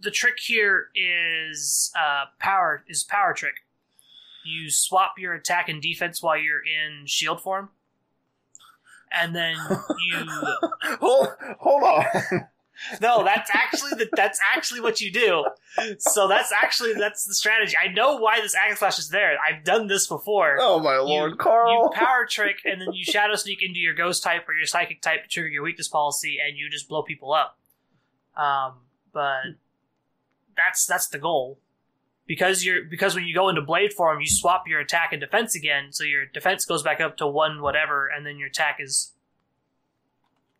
[0.00, 3.54] the trick here is uh power is power trick.
[4.44, 7.70] You swap your attack and defense while you're in shield form,
[9.12, 9.56] and then
[10.10, 10.26] you
[11.00, 11.28] hold
[11.58, 12.04] hold on.
[13.00, 15.44] No, that's actually the, that's actually what you do.
[15.98, 17.76] So that's actually that's the strategy.
[17.76, 19.36] I know why this Aegislash is there.
[19.46, 20.56] I've done this before.
[20.60, 21.90] oh my lord, you Carl!
[21.90, 25.22] power trick and then you shadow sneak into your ghost type or your psychic type
[25.24, 27.58] to trigger your weakness policy and you just blow people up.
[28.36, 28.74] Um,
[29.12, 29.42] but
[30.56, 31.58] that's that's the goal.
[32.26, 35.54] Because you're because when you go into blade form, you swap your attack and defense
[35.54, 39.14] again, so your defense goes back up to one whatever, and then your attack is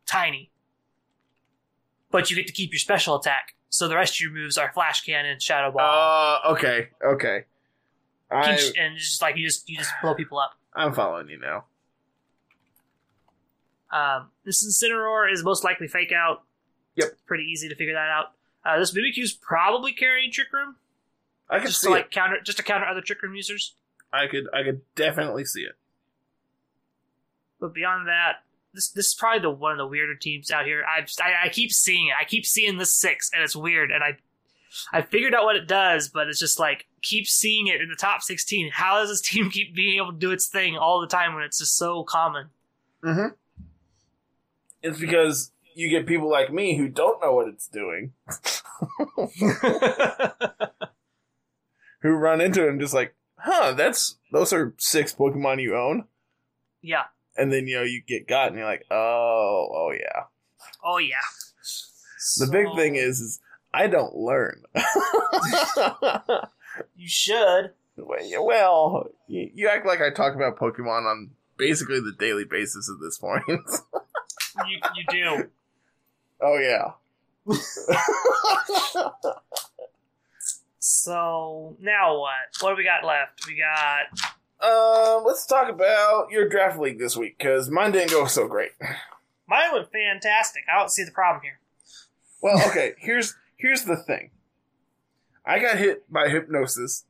[0.06, 0.50] tiny.
[2.10, 3.54] But you get to keep your special attack.
[3.70, 7.44] So the rest of your moves are flash cannon, shadow ball, Uh, okay, okay.
[8.30, 10.52] I and just like you just you just blow people up.
[10.74, 11.64] I'm following you now.
[13.90, 16.42] Um, this Incineroar is most likely fake out.
[16.96, 17.08] Yep.
[17.12, 18.32] It's pretty easy to figure that out.
[18.64, 20.76] Uh, this Mimikyu's probably carrying Trick Room,
[21.48, 21.96] I can just see to it.
[21.96, 23.74] like counter, just to counter other Trick Room users.
[24.12, 25.76] I could I could definitely see it.
[27.60, 28.42] But beyond that,
[28.74, 30.84] this this is probably the one of the weirder teams out here.
[30.84, 32.14] I just, I, I keep seeing it.
[32.20, 33.90] I keep seeing the six, and it's weird.
[33.90, 34.16] And I
[34.92, 37.96] I figured out what it does, but it's just like keep seeing it in the
[37.96, 38.70] top sixteen.
[38.72, 41.44] How does this team keep being able to do its thing all the time when
[41.44, 42.48] it's just so common?
[43.02, 43.34] Mm-hmm.
[44.82, 48.12] It's because you get people like me who don't know what it's doing,
[52.00, 56.04] who run into it and just like, huh, that's those are six Pokemon you own,
[56.82, 57.04] yeah.
[57.38, 60.24] And then you know you get got and you're like, oh, oh yeah.
[60.84, 61.14] Oh yeah.
[62.38, 63.40] The big thing is, is
[63.72, 64.64] I don't learn.
[66.96, 67.70] you should.
[67.96, 73.00] well, you, you act like I talk about Pokemon on basically the daily basis at
[73.00, 73.44] this point.
[74.66, 75.50] You you do.
[76.40, 76.94] oh yeah.
[80.88, 82.32] So now what?
[82.60, 83.46] What do we got left?
[83.46, 84.06] We got
[84.60, 88.72] Um, let's talk about your draft league this week because mine didn't go so great.
[89.48, 90.64] mine went fantastic.
[90.72, 91.60] I don't see the problem here.
[92.42, 94.30] Well, okay, here's here's the thing.
[95.46, 97.04] I got hit by hypnosis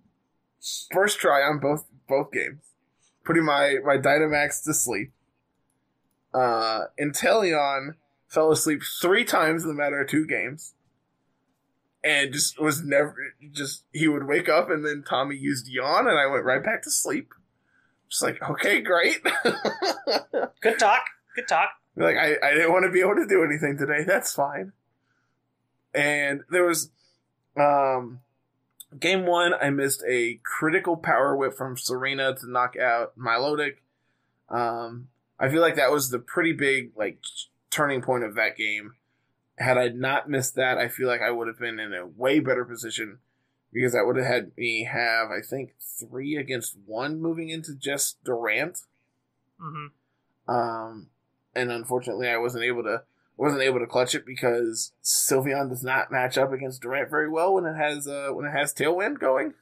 [0.92, 2.62] first try on both both games,
[3.24, 5.12] putting my my Dynamax to sleep.
[6.34, 7.94] Uh, Inteleon
[8.26, 10.74] fell asleep three times in the matter of two games,
[12.04, 13.16] and just was never
[13.52, 16.82] just he would wake up and then Tommy used yawn and I went right back
[16.82, 17.32] to sleep.
[18.08, 19.22] Just like okay, great.
[20.60, 21.04] Good talk.
[21.34, 21.70] Good talk.
[21.96, 24.04] Like I, I didn't want to be able to do anything today.
[24.06, 24.72] That's fine.
[25.94, 26.90] And there was
[27.56, 28.20] um
[28.98, 33.76] game one, I missed a critical power whip from Serena to knock out Milotic.
[34.48, 37.18] Um I feel like that was the pretty big like
[37.70, 38.94] turning point of that game.
[39.58, 42.38] Had I not missed that, I feel like I would have been in a way
[42.38, 43.18] better position
[43.72, 48.22] because that would have had me have, I think, three against one moving into just
[48.24, 48.78] Durant.
[49.60, 49.86] hmm
[50.48, 51.08] Um,
[51.54, 53.02] and unfortunately, I wasn't able to
[53.36, 57.54] wasn't able to clutch it because Sylveon does not match up against Durant very well
[57.54, 59.54] when it has uh, when it has Tailwind going.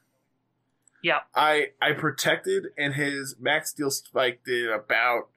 [1.03, 1.19] Yeah.
[1.35, 5.29] I I protected and his max steel spike did about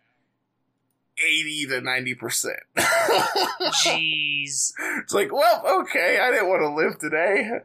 [1.22, 2.60] eighty to ninety percent.
[2.78, 4.72] Jeez.
[5.02, 7.60] It's like, well, okay, I didn't want to live today.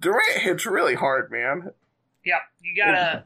[0.00, 1.70] Durant hits really hard, man.
[2.24, 3.24] Yeah, you gotta.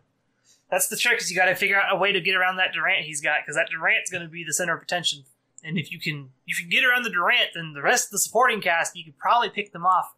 [0.71, 1.21] That's the trick.
[1.21, 3.57] Is you gotta figure out a way to get around that Durant he's got because
[3.57, 5.25] that Durant's gonna be the center of attention.
[5.65, 8.11] And if you can, if you can get around the Durant, then the rest of
[8.13, 10.15] the supporting cast, you could probably pick them off.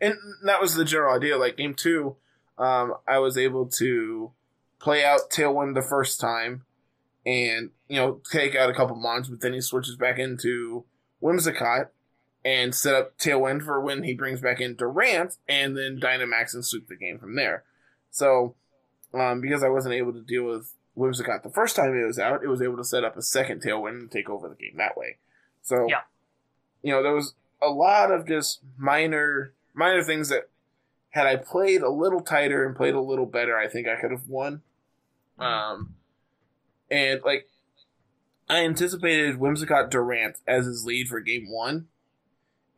[0.00, 0.14] And
[0.44, 1.36] that was the general idea.
[1.36, 2.16] Like game two,
[2.58, 4.32] um, I was able to
[4.78, 6.64] play out Tailwind the first time,
[7.24, 10.84] and you know take out a couple mons, but then he switches back into
[11.22, 11.88] Whimsicott
[12.46, 16.64] and set up Tailwind for when he brings back in Durant, and then Dynamax and
[16.64, 17.64] sweep the game from there.
[18.12, 18.54] So,
[19.12, 22.44] um, because I wasn't able to deal with Whimsicott the first time it was out,
[22.44, 24.96] it was able to set up a second Tailwind and take over the game that
[24.96, 25.16] way.
[25.62, 26.02] So, Yeah.
[26.82, 30.48] you know, there was a lot of just minor minor things that
[31.10, 34.10] had I played a little tighter and played a little better, I think I could
[34.12, 34.62] have won.
[35.38, 35.96] Um,
[36.90, 37.48] and like
[38.48, 41.88] I anticipated Whimsicott Durant as his lead for game one,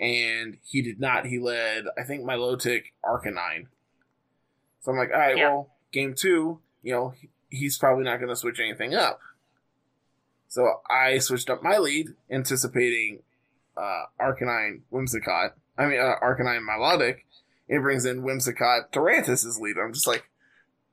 [0.01, 1.27] and he did not.
[1.27, 3.67] He led, I think, Milotic Arcanine.
[4.81, 5.49] So I'm like, all right, Yeah.
[5.51, 7.15] well, game two, you know,
[7.51, 9.21] he's probably not going to switch anything up.
[10.49, 13.21] So I switched up my lead, anticipating
[13.77, 15.51] uh, Arcanine Whimsicott.
[15.77, 17.19] I mean, uh, Arcanine Milotic.
[17.69, 19.77] It brings in Whimsicott Durantis as lead.
[19.79, 20.29] I'm just like,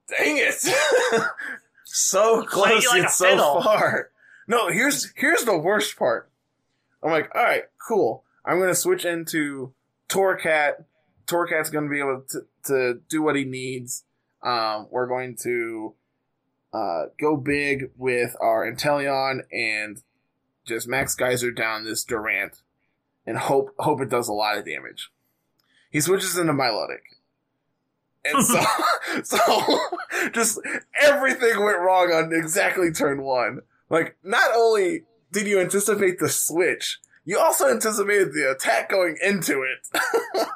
[0.09, 0.53] dang it!
[1.85, 3.61] so close like yet a so fiddle.
[3.61, 4.09] far.
[4.47, 6.29] No, here's here's the worst part.
[7.01, 8.23] I'm like, all right, cool.
[8.45, 9.73] I'm gonna switch into
[10.09, 10.85] Torracat.
[11.27, 14.03] Torracat's gonna be able to, to do what he needs.
[14.43, 15.95] Um, we're going to
[16.71, 20.03] uh, go big with our Inteleon and
[20.65, 22.61] just Max Geyser down this Durant
[23.25, 25.09] and hope hope it does a lot of damage.
[25.89, 27.01] He switches into Milotic.
[28.25, 28.61] And so,
[29.23, 29.79] so
[30.33, 30.59] just
[31.01, 33.61] everything went wrong on exactly turn one.
[33.89, 39.63] Like, not only did you anticipate the switch, you also anticipated the attack going into
[39.63, 39.87] it.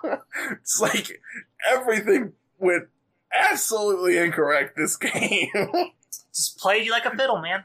[0.52, 1.20] it's like
[1.68, 2.88] everything went
[3.34, 5.50] absolutely incorrect this game.
[6.34, 7.64] Just played you like a fiddle, man.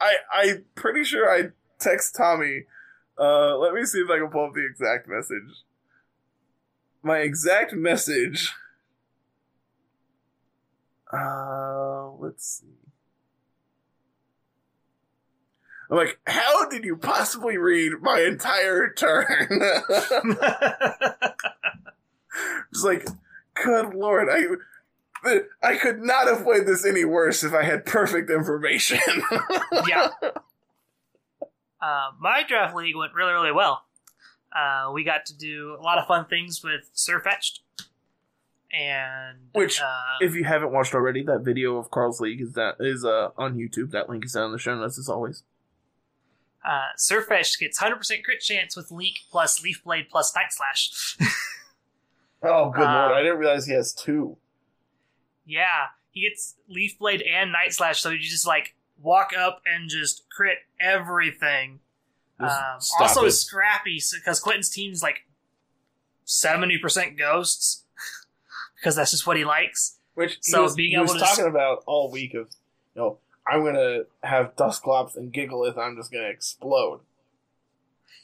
[0.00, 2.64] I I'm pretty sure I text Tommy.
[3.18, 5.64] Uh, let me see if I can pull up the exact message.
[7.02, 8.52] My exact message.
[11.12, 12.81] Uh, let's see.
[15.92, 19.46] I'm like, how did you possibly read my entire turn?
[22.72, 23.06] Just like,
[23.62, 24.46] good lord, I,
[25.62, 29.00] I could not have played this any worse if I had perfect information.
[29.86, 30.08] yeah.
[31.78, 33.82] Uh, my draft league went really, really well.
[34.50, 37.60] Uh, we got to do a lot of fun things with Sirfetch'd.
[38.72, 42.76] And Which, uh, if you haven't watched already, that video of Carl's League is that
[42.80, 43.90] is uh, on YouTube.
[43.90, 45.42] That link is down in the show notes as always.
[46.64, 51.16] Uh, Sirfetch'd gets 100% crit chance with Leek plus Leaf Blade plus Night Slash.
[52.44, 53.12] Oh, good Uh, lord!
[53.12, 54.36] I didn't realize he has two.
[55.46, 59.88] yeah, he gets Leaf Blade and Night Slash, so you just like walk up and
[59.88, 61.78] just crit everything.
[62.40, 63.30] Just Um, also, it.
[63.30, 65.24] scrappy because Quentin's team's like
[66.24, 67.84] seventy percent ghosts
[68.76, 69.98] because that's just what he likes.
[70.14, 72.48] Which so he was, being he able was to talking about all week of,
[72.96, 75.76] you know, I'm gonna have Dusclops and Gigalith.
[75.78, 77.00] I'm just gonna explode.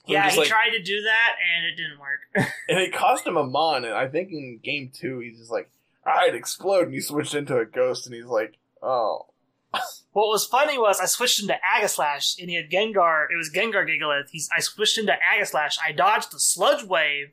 [0.06, 2.20] I'm yeah, he like- tried to do that and it didn't work.
[2.68, 3.84] and it cost him a mon.
[3.84, 5.70] And I think in game two, he's just like,
[6.06, 9.26] "I'd explode," and he switched into a ghost, and he's like, "Oh,
[10.12, 13.26] what was funny was I switched into Aegislash and he had Gengar.
[13.32, 14.30] It was Gengar Gigalith.
[14.30, 15.78] He's I switched into Aegislash.
[15.84, 17.32] I dodged the Sludge Wave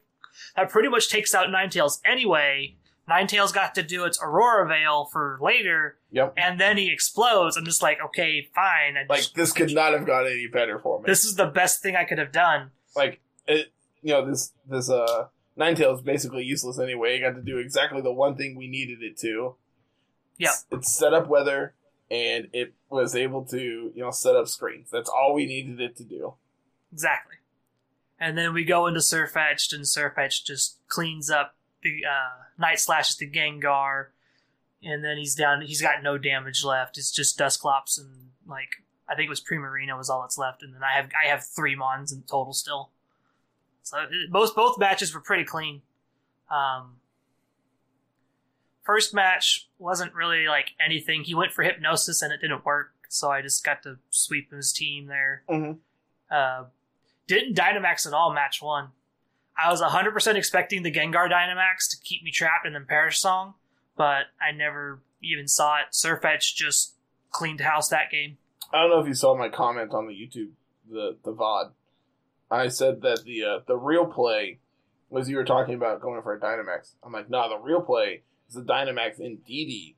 [0.55, 2.75] that pretty much takes out Ninetales anyway.
[3.09, 7.57] Ninetales got to do its Aurora Veil for later, yep." and then he explodes.
[7.57, 8.97] I'm just like, okay, fine.
[8.97, 11.03] I Like just, this could not have gone any better for me.
[11.05, 12.71] this is the best thing I could have done.
[12.95, 17.15] like it, you know, this this uh Ninetales basically useless anyway.
[17.15, 19.55] It got to do exactly the one thing we needed it to.
[20.37, 20.49] Yeah.
[20.49, 21.75] It's, it's set up weather,
[22.11, 24.89] and it was able to you know set up screens.
[24.91, 26.33] That's all we needed it to do.
[26.91, 27.35] Exactly.
[28.19, 33.17] And then we go into Sirfetch'd, and Sirfetch'd just cleans up the uh, Night Slashes
[33.17, 34.07] the Gengar,
[34.85, 35.61] and then he's down.
[35.61, 36.97] He's got no damage left.
[36.97, 38.69] It's just Dusclops and like
[39.09, 41.43] I think it was Primarina was all that's left, and then I have I have
[41.43, 42.91] three Mons in total still.
[43.83, 45.81] So it, both both matches were pretty clean.
[46.49, 46.97] Um,
[48.83, 51.23] first match wasn't really like anything.
[51.23, 54.71] He went for Hypnosis and it didn't work, so I just got to sweep his
[54.71, 55.43] team there.
[55.49, 55.79] Mhm.
[56.29, 56.65] Uh,
[57.27, 58.89] didn't Dynamax at all match one.
[59.57, 63.53] I was 100% expecting the Gengar Dynamax to keep me trapped in the Perish Song,
[63.95, 65.85] but I never even saw it.
[65.93, 66.93] Sirfetch'd just
[67.31, 68.37] cleaned house that game.
[68.73, 70.51] I don't know if you saw my comment on the YouTube,
[70.89, 71.71] the the VOD.
[72.51, 74.59] I said that the uh, the real play
[75.09, 76.93] was you were talking about going for a Dynamax.
[77.03, 79.95] I'm like, nah, the real play is the Dynamax in DD.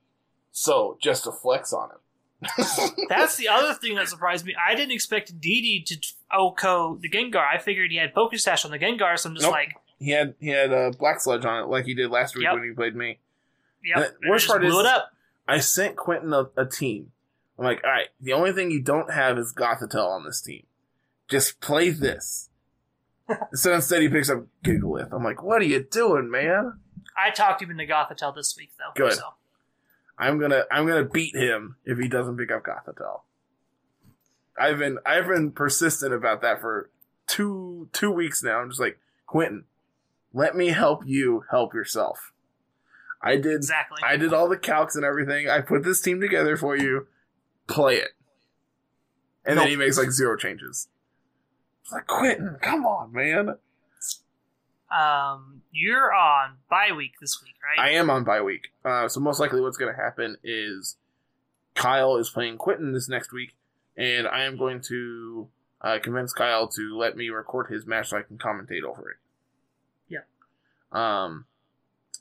[0.52, 1.98] So just to flex on him.
[3.08, 4.54] That's the other thing that surprised me.
[4.54, 5.96] I didn't expect Didi to
[6.32, 7.44] OHKO the Gengar.
[7.44, 9.52] I figured he had Focus Sash on the Gengar, so I'm just Nope.
[9.52, 12.44] like, he had he had a black sludge on it like he did last week
[12.44, 12.54] Yep.
[12.54, 13.18] when he played me.
[13.84, 13.96] Yep.
[14.20, 15.10] And worst just part blew is- it up.
[15.46, 17.12] I sent Quentin a, a team.
[17.58, 20.64] I'm like, all right, the only thing you don't have is Gothitelle on this team.
[21.28, 22.50] Just play this.
[23.54, 25.12] so instead, he picks up Gigalith.
[25.12, 26.78] I'm like, what are you doing, man?
[27.16, 28.92] I talked him into Gothitelle this week, though.
[28.94, 29.14] Good.
[29.14, 29.22] So.
[30.18, 33.20] I'm gonna I'm gonna beat him if he doesn't pick up Gothitelle.
[34.58, 36.90] I've been I've been persistent about that for
[37.26, 38.58] two two weeks now.
[38.58, 39.64] I'm just like Quentin,
[40.32, 42.32] let me help you help yourself.
[43.20, 44.00] I did Exactly.
[44.04, 45.48] I did all the calcs and everything.
[45.48, 47.06] I put this team together for you.
[47.66, 48.10] Play it.
[49.44, 50.88] And then he makes like zero changes.
[51.82, 53.56] It's like Quentin, come on, man.
[54.90, 57.82] Um, you're on bye week this week, right?
[57.82, 58.68] I am on bye week.
[58.84, 60.96] Uh, so most likely what's going to happen is
[61.74, 63.54] Kyle is playing Quentin this next week,
[63.96, 65.48] and I am going to
[65.80, 69.16] uh, convince Kyle to let me record his match so I can commentate over it.
[70.08, 70.20] Yeah.
[70.92, 71.46] Um.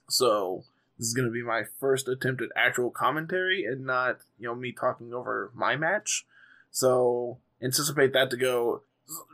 [0.10, 0.64] So
[0.98, 4.56] this is going to be my first attempt at actual commentary, and not you know
[4.56, 6.26] me talking over my match.
[6.72, 8.82] So anticipate that to go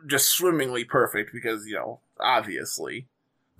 [0.07, 3.07] just swimmingly perfect because you know obviously.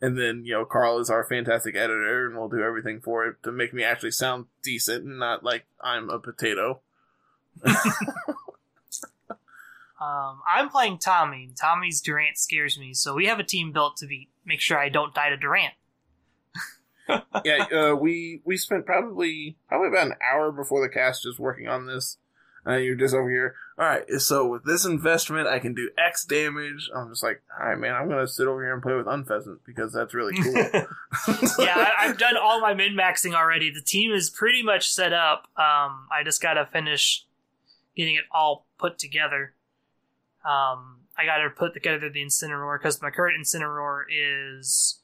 [0.00, 3.36] and then you know Carl is our fantastic editor, and we'll do everything for it
[3.44, 6.80] to make me actually sound decent and not like I'm a potato.
[10.02, 11.50] Um, I'm playing Tommy.
[11.54, 14.30] Tommy's Durant scares me, so we have a team built to beat.
[14.44, 15.74] Make sure I don't die to Durant.
[17.44, 21.68] yeah, uh, we we spent probably probably about an hour before the cast just working
[21.68, 22.18] on this.
[22.64, 23.56] Uh, you're just over here.
[23.76, 26.88] All right, so with this investment, I can do X damage.
[26.94, 29.58] I'm just like, all right, man, I'm gonna sit over here and play with Unfezant
[29.66, 30.54] because that's really cool.
[31.58, 33.72] yeah, I, I've done all my min maxing already.
[33.72, 35.48] The team is pretty much set up.
[35.56, 37.26] Um, I just gotta finish
[37.96, 39.54] getting it all put together.
[40.44, 45.00] Um, I gotta put together the Incineroar because my current Incineroar is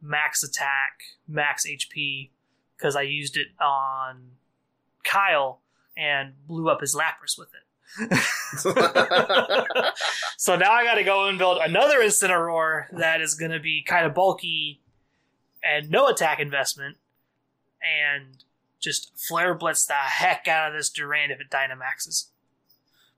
[0.00, 2.30] max attack, max HP
[2.76, 4.32] because I used it on
[5.04, 5.60] Kyle
[5.96, 7.64] and blew up his Lapras with it.
[10.40, 13.82] So now I got to go and build another Incineroar that is going to be
[13.86, 14.80] kind of bulky
[15.62, 16.96] and no attack investment,
[17.82, 18.42] and
[18.80, 22.28] just flare blitz the heck out of this Durant if it Dynamaxes.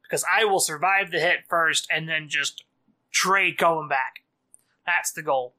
[0.03, 2.65] Because I will survive the hit first and then just
[3.13, 4.25] trade going back.
[4.85, 5.55] That's the goal.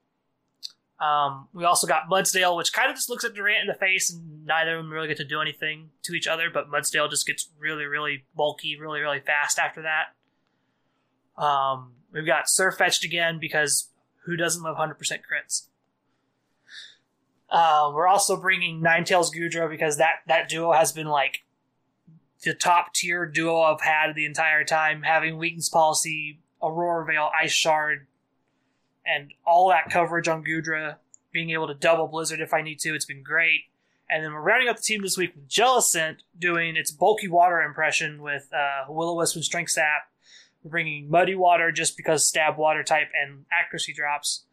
[1.04, 4.12] Um, we also got Mudsdale, which kind of just looks at Durant in the face,
[4.12, 6.50] and neither of them really get to do anything to each other.
[6.50, 11.42] But Mudsdale just gets really, really bulky, really, really fast after that.
[11.44, 13.90] Um, we've got Sirfetch'd again because
[14.26, 15.68] who doesn't love 100% crits?
[17.50, 21.44] Uh, we're also bringing Ninetales Goodra because that, that duo has been like
[22.44, 27.52] the top tier duo I've had the entire time, having Weakness Policy, Aurora Veil, Ice
[27.52, 28.08] Shard,
[29.06, 30.98] and all that coverage on Goodra,
[31.32, 32.94] being able to double Blizzard if I need to.
[32.96, 33.62] It's been great.
[34.10, 37.62] And then we're rounding up the team this week with Jellicent doing its bulky water
[37.62, 40.10] impression with uh, Will-O-Wisp and Strength Sap.
[40.64, 44.44] We're bringing Muddy Water just because stab water type and accuracy drops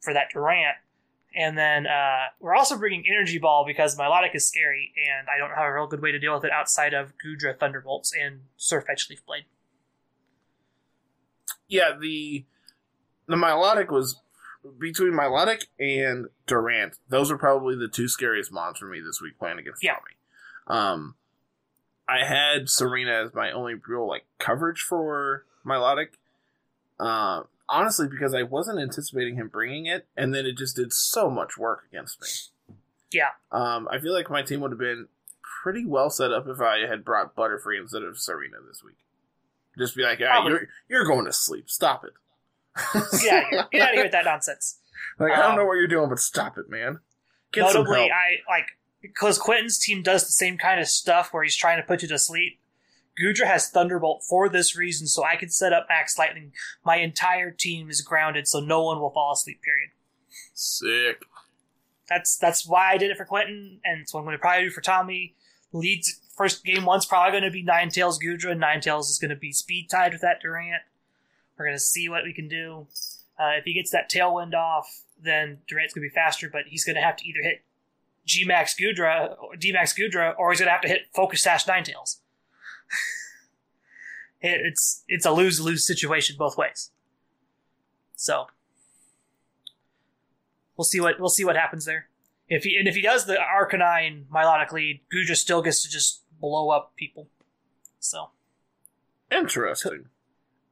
[0.00, 0.76] for that Durant.
[1.34, 5.56] And then uh, we're also bringing Energy Ball because Milotic is scary and I don't
[5.56, 9.08] have a real good way to deal with it outside of Goodra Thunderbolts and Sirfetch'd
[9.10, 9.44] Leaf Blade.
[11.70, 12.44] yeah, the
[13.30, 14.20] the Milotic was
[14.78, 16.94] between Milotic and Durant.
[17.08, 19.94] Those are probably the two scariest mons for me this week playing against Yeah.
[19.94, 20.78] Tommy.
[20.80, 21.14] Um,
[22.08, 26.08] I had Serena as my only real like coverage for Milotic.
[26.98, 31.30] Uh, honestly, because I wasn't anticipating him bringing it, and then it just did so
[31.30, 32.76] much work against me.
[33.12, 33.30] Yeah.
[33.50, 35.08] Um, I feel like my team would have been
[35.62, 38.96] pretty well set up if I had brought Butterfree instead of Serena this week.
[39.78, 41.70] Just be like, all right, you're you're going to sleep.
[41.70, 42.12] Stop it.
[42.76, 43.66] Get out of here.
[43.72, 44.78] Get out of here with that nonsense.
[45.18, 47.00] Like, I don't Um, know what you're doing, but stop it, man.
[47.52, 48.10] Get Notably.
[48.10, 48.66] I like
[49.02, 52.08] because Quentin's team does the same kind of stuff where he's trying to put you
[52.08, 52.60] to sleep.
[53.20, 56.52] Goodra has Thunderbolt for this reason, so I can set up Max Lightning.
[56.84, 59.60] My entire team is grounded, so no one will fall asleep.
[59.62, 59.90] Period.
[60.54, 61.24] Sick.
[62.08, 64.64] That's that's why I did it for Quentin, and it's what I'm going to probably
[64.64, 65.34] do for Tommy.
[65.72, 68.18] Leads first game one's probably going to be Ninetales
[68.58, 70.82] Nine Tails is going to be speed tied with that Durant.
[71.60, 72.86] We're going to see what we can do.
[73.38, 76.84] Uh, if he gets that tailwind off, then Durant's going to be faster, but he's
[76.86, 77.62] going to have to either hit
[78.24, 81.42] G Max Goodra or D Max Goodra, or he's going to have to hit Focus
[81.42, 82.20] Sash Ninetales.
[84.40, 86.92] it, it's it's a lose lose situation both ways.
[88.16, 88.46] So
[90.78, 92.08] we'll see what we'll see what happens there.
[92.48, 96.22] If he and if he does the Arcanine Milotic lead, Goodra still gets to just
[96.40, 97.28] blow up people.
[97.98, 98.30] So
[99.30, 100.06] Interesting.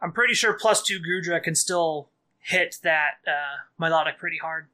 [0.00, 4.66] I'm pretty sure plus two Goodra can still hit that uh, Milotic pretty hard.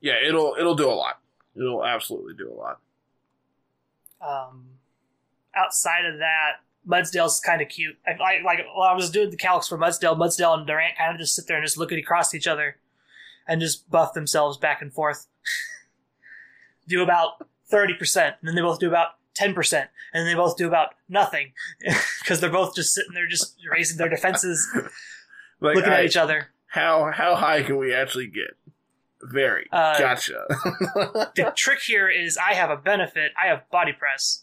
[0.00, 1.20] Yeah, it'll it'll do a lot.
[1.56, 2.80] It'll absolutely do a lot.
[4.20, 4.66] Um,
[5.54, 7.96] outside of that, Mudsdale's kind of cute.
[8.06, 11.12] I, I like while I was doing the calcs for Mudsdale, Mudsdale and Durant kind
[11.12, 12.76] of just sit there and just look at across each other,
[13.48, 15.26] and just buff themselves back and forth.
[16.88, 20.56] do about thirty percent, and then they both do about ten percent, and they both
[20.56, 21.52] do about nothing
[22.20, 24.68] because they're both just sitting there, just raising their defenses,
[25.60, 26.48] Like, looking I- at each other.
[26.68, 28.56] How how high can we actually get?
[29.22, 29.68] Very.
[29.72, 30.44] Uh, gotcha.
[31.36, 33.32] the trick here is I have a benefit.
[33.42, 34.42] I have body press.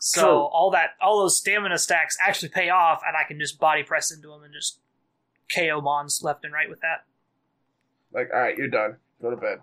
[0.00, 3.82] So all that all those stamina stacks actually pay off and I can just body
[3.82, 4.78] press into them and just
[5.54, 7.04] KO mons left and right with that.
[8.12, 8.96] like, all right, you're done.
[9.20, 9.58] Go to bed.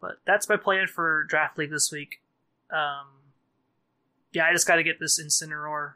[0.00, 2.20] But that's my plan for draft league this week.
[2.70, 3.06] Um
[4.36, 5.94] yeah, I just got to get this Incineroar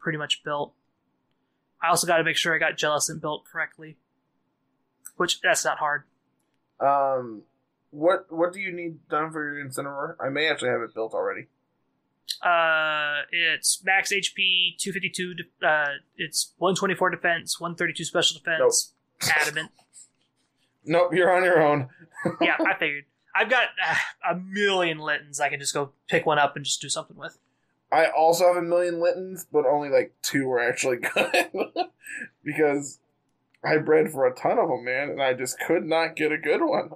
[0.00, 0.74] pretty much built.
[1.82, 3.96] I also got to make sure I got Jellicent built correctly.
[5.16, 6.02] Which that's not hard.
[6.80, 7.42] Um,
[7.90, 10.16] what what do you need done for your Incineroar?
[10.20, 11.46] I may actually have it built already.
[12.42, 15.34] Uh, it's max HP, 252.
[15.34, 15.86] de- Uh,
[16.16, 18.92] it's 124 defense, 132 special defense,
[19.40, 19.70] adamant.
[20.88, 21.88] Nope, you're on your own.
[22.40, 23.04] Yeah, I figured.
[23.36, 26.80] I've got uh, a million Littens I can just go pick one up and just
[26.80, 27.38] do something with.
[27.92, 31.50] I also have a million Littens, but only like two were actually good
[32.44, 32.98] because
[33.62, 36.38] I bred for a ton of them, man, and I just could not get a
[36.38, 36.90] good one.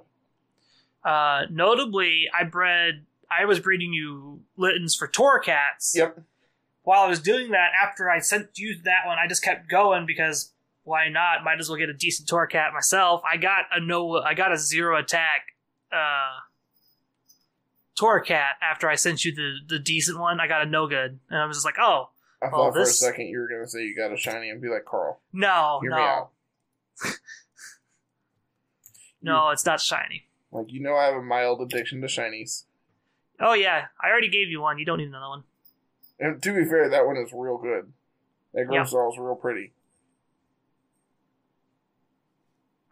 [1.03, 3.05] Uh, notably, I bred.
[3.29, 5.95] I was breeding you Littens for Torracats.
[5.95, 6.21] Yep.
[6.83, 10.05] While I was doing that, after I sent you that one, I just kept going
[10.05, 10.51] because
[10.83, 11.43] why not?
[11.43, 13.21] Might as well get a decent Torracat myself.
[13.29, 14.17] I got a no.
[14.17, 15.55] I got a zero attack.
[15.91, 16.39] Uh,
[17.99, 20.39] Torracat after I sent you the the decent one.
[20.39, 22.09] I got a no good, and I was just like, oh
[22.41, 24.49] I Well, thought for this- a second you were gonna say you got a shiny
[24.49, 25.19] and be like Carl.
[25.33, 26.29] no, Hear me no, out.
[29.21, 30.27] no, it's not shiny.
[30.51, 32.63] Like you know, I have a mild addiction to shinies.
[33.39, 34.79] Oh yeah, I already gave you one.
[34.79, 35.43] You don't need another one.
[36.19, 37.91] And to be fair, that one is real good.
[38.53, 38.83] That Yeah.
[38.83, 39.73] Grimmsnarl is real pretty.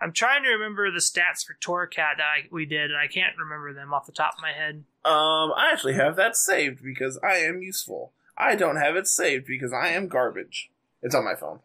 [0.02, 3.38] I'm trying to remember the stats for Torracat that I, we did, and I can't
[3.38, 4.84] remember them off the top of my head.
[5.04, 8.14] Um, I actually have that saved because I am useful.
[8.38, 10.70] I don't have it saved because I am garbage.
[11.02, 11.60] It's on my phone.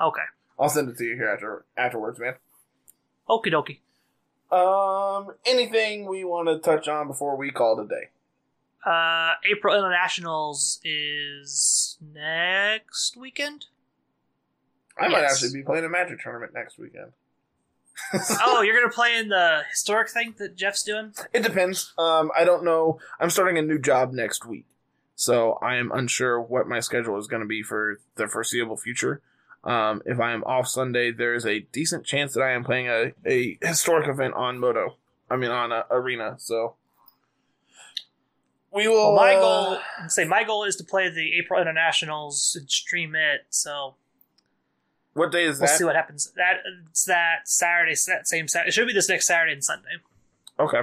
[0.00, 0.22] Okay,
[0.58, 2.34] I'll send it to you here after afterwards, man.
[3.28, 3.78] okie dokie.
[4.54, 8.08] Um, anything we want to touch on before we call today?
[8.84, 13.66] Uh, April Internationals is next weekend.
[14.98, 17.12] I might actually be playing a Magic tournament next weekend.
[18.42, 21.12] oh, you're gonna play in the historic thing that Jeff's doing?
[21.32, 21.92] It depends.
[21.98, 22.98] Um, I don't know.
[23.20, 24.66] I'm starting a new job next week,
[25.14, 29.22] so I am unsure what my schedule is going to be for the foreseeable future.
[29.64, 32.88] Um, if I am off Sunday, there is a decent chance that I am playing
[32.88, 34.96] a, a historic event on Moto.
[35.30, 36.36] I mean, on uh, Arena.
[36.38, 36.74] So
[38.70, 39.14] we will.
[39.14, 43.14] Well, my uh, goal, say my goal is to play the April Internationals and stream
[43.14, 43.46] it.
[43.48, 43.94] So
[45.14, 45.64] What day is that?
[45.64, 45.78] we'll that?
[45.78, 46.32] see what happens.
[46.36, 46.58] That
[46.90, 48.68] it's that Saturday, that same Saturday.
[48.68, 49.88] It should be this next Saturday and Sunday.
[50.58, 50.82] Okay.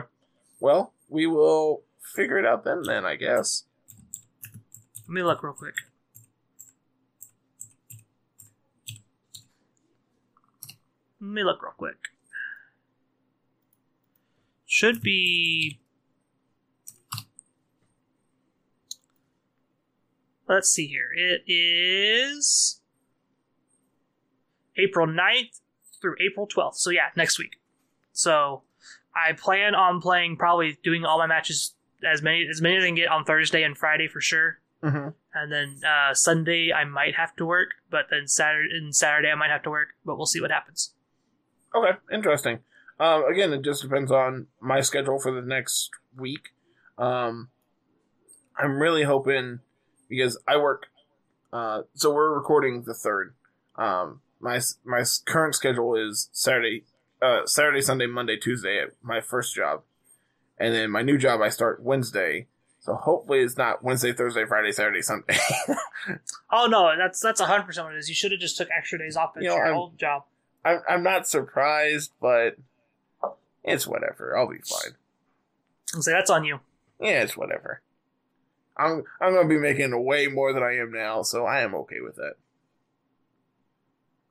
[0.60, 2.84] Well, we will figure it out then.
[2.84, 3.66] Then I guess.
[5.08, 5.76] Let me look real quick.
[11.20, 11.98] Let me look real quick.
[14.66, 15.80] Should be.
[20.48, 21.10] Let's see here.
[21.16, 22.81] It is
[24.78, 25.60] April 9th
[26.02, 26.76] through April 12th.
[26.76, 27.60] So, yeah, next week.
[28.14, 28.64] So,
[29.16, 32.88] I plan on playing, probably doing all my matches as many as many as I
[32.88, 35.10] can get on Thursday and Friday for sure Mm-hmm.
[35.36, 39.36] and then uh, Sunday I might have to work, but then Saturday and Saturday I
[39.36, 40.96] might have to work, but we'll see what happens.
[41.76, 42.60] Okay, interesting.
[43.00, 46.50] Um, again, it just depends on my schedule for the next week.
[46.98, 47.50] Um,
[48.58, 49.60] I'm really hoping
[50.10, 50.88] because I work.
[51.54, 53.36] Uh, so we're recording the third.
[53.76, 56.84] Um, my my current schedule is Saturday,
[57.22, 59.84] uh, Saturday, Sunday, Monday, Tuesday at my first job,
[60.58, 62.48] and then my new job I start Wednesday.
[62.80, 65.38] So hopefully it's not Wednesday, Thursday, Friday, Saturday, Sunday.
[66.52, 68.10] Oh no, that's that's hundred percent what it is.
[68.10, 70.24] You should have just took extra days off at You know, your I'm- old job.
[70.66, 72.56] I'm I'm not surprised, but
[73.64, 74.36] it's whatever.
[74.38, 74.96] I'll be fine.
[75.94, 76.60] And say that's on you.
[77.00, 77.82] Yeah, it's whatever.
[78.78, 82.00] I'm I'm gonna be making way more than I am now, so I am okay
[82.02, 82.34] with that.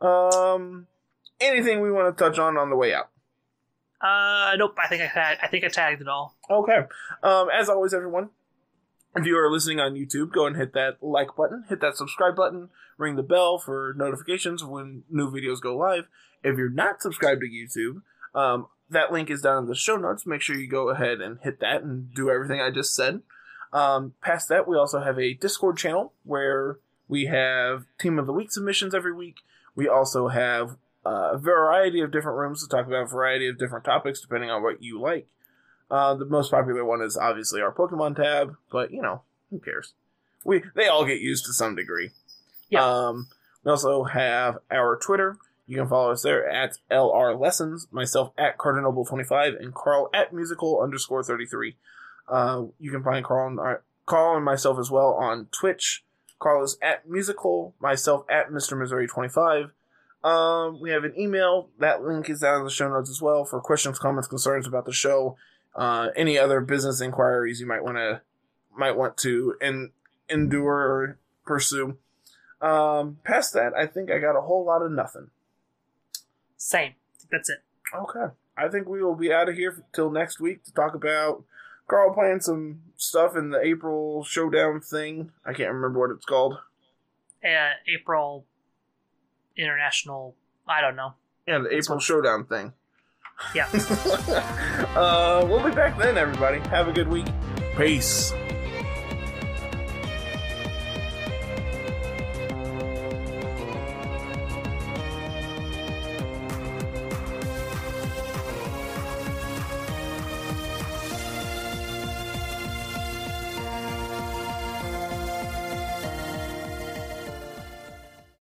[0.01, 0.87] Um,
[1.41, 3.11] anything we want to touch on on the way out?
[4.01, 4.77] Uh, nope.
[4.83, 5.39] I think I had.
[5.43, 6.35] I think I tagged it all.
[6.49, 6.79] Okay.
[7.23, 8.31] Um, as always, everyone,
[9.15, 12.37] if you are listening on YouTube, go and hit that like button, hit that subscribe
[12.37, 16.09] button, ring the bell for notifications when new videos go live.
[16.43, 18.03] If you're not subscribed to YouTube,
[18.35, 20.27] um, that link is down in the show notes.
[20.27, 23.21] Make sure you go ahead and hit that and do everything I just said.
[23.73, 26.79] Um, past that, we also have a Discord channel where
[27.09, 29.37] we have Team of the Week submissions every week.
[29.81, 30.77] We also have
[31.07, 34.51] uh, a variety of different rooms to talk about a variety of different topics depending
[34.51, 35.27] on what you like.
[35.91, 39.95] Uh, the most popular one is obviously our Pokemon tab, but you know, who cares?
[40.45, 42.11] We they all get used to some degree.
[42.69, 42.85] Yeah.
[42.85, 43.29] Um,
[43.65, 45.39] we also have our Twitter.
[45.67, 50.83] You can follow us there at LR Lessons, myself at Cardinoble25, and Carl at musical
[50.83, 51.77] underscore 33.
[52.29, 56.05] Uh, you can find Carl and, uh, Carl and myself as well on Twitch.
[56.41, 58.77] Carl is at musical, myself at Mr.
[58.77, 59.71] Missouri 25.
[60.25, 61.69] Um, we have an email.
[61.79, 64.87] That link is down in the show notes as well for questions, comments, concerns about
[64.87, 65.37] the show.
[65.75, 68.21] Uh, any other business inquiries you might want to
[68.77, 69.93] might want to en-
[70.29, 71.97] endure or pursue.
[72.61, 75.31] Um, past that, I think I got a whole lot of nothing.
[76.57, 76.95] Same.
[77.31, 77.59] That's it.
[77.95, 78.35] Okay.
[78.57, 81.45] I think we will be out of here till next week to talk about
[81.91, 85.33] Carl playing some stuff in the April Showdown thing.
[85.45, 86.55] I can't remember what it's called.
[87.45, 88.47] Uh, April
[89.57, 90.37] International.
[90.69, 91.15] I don't know.
[91.49, 92.73] Yeah, the April Showdown thing.
[93.55, 93.69] Yeah.
[94.95, 96.61] uh, we'll be back then, everybody.
[96.69, 97.27] Have a good week.
[97.77, 98.33] Peace.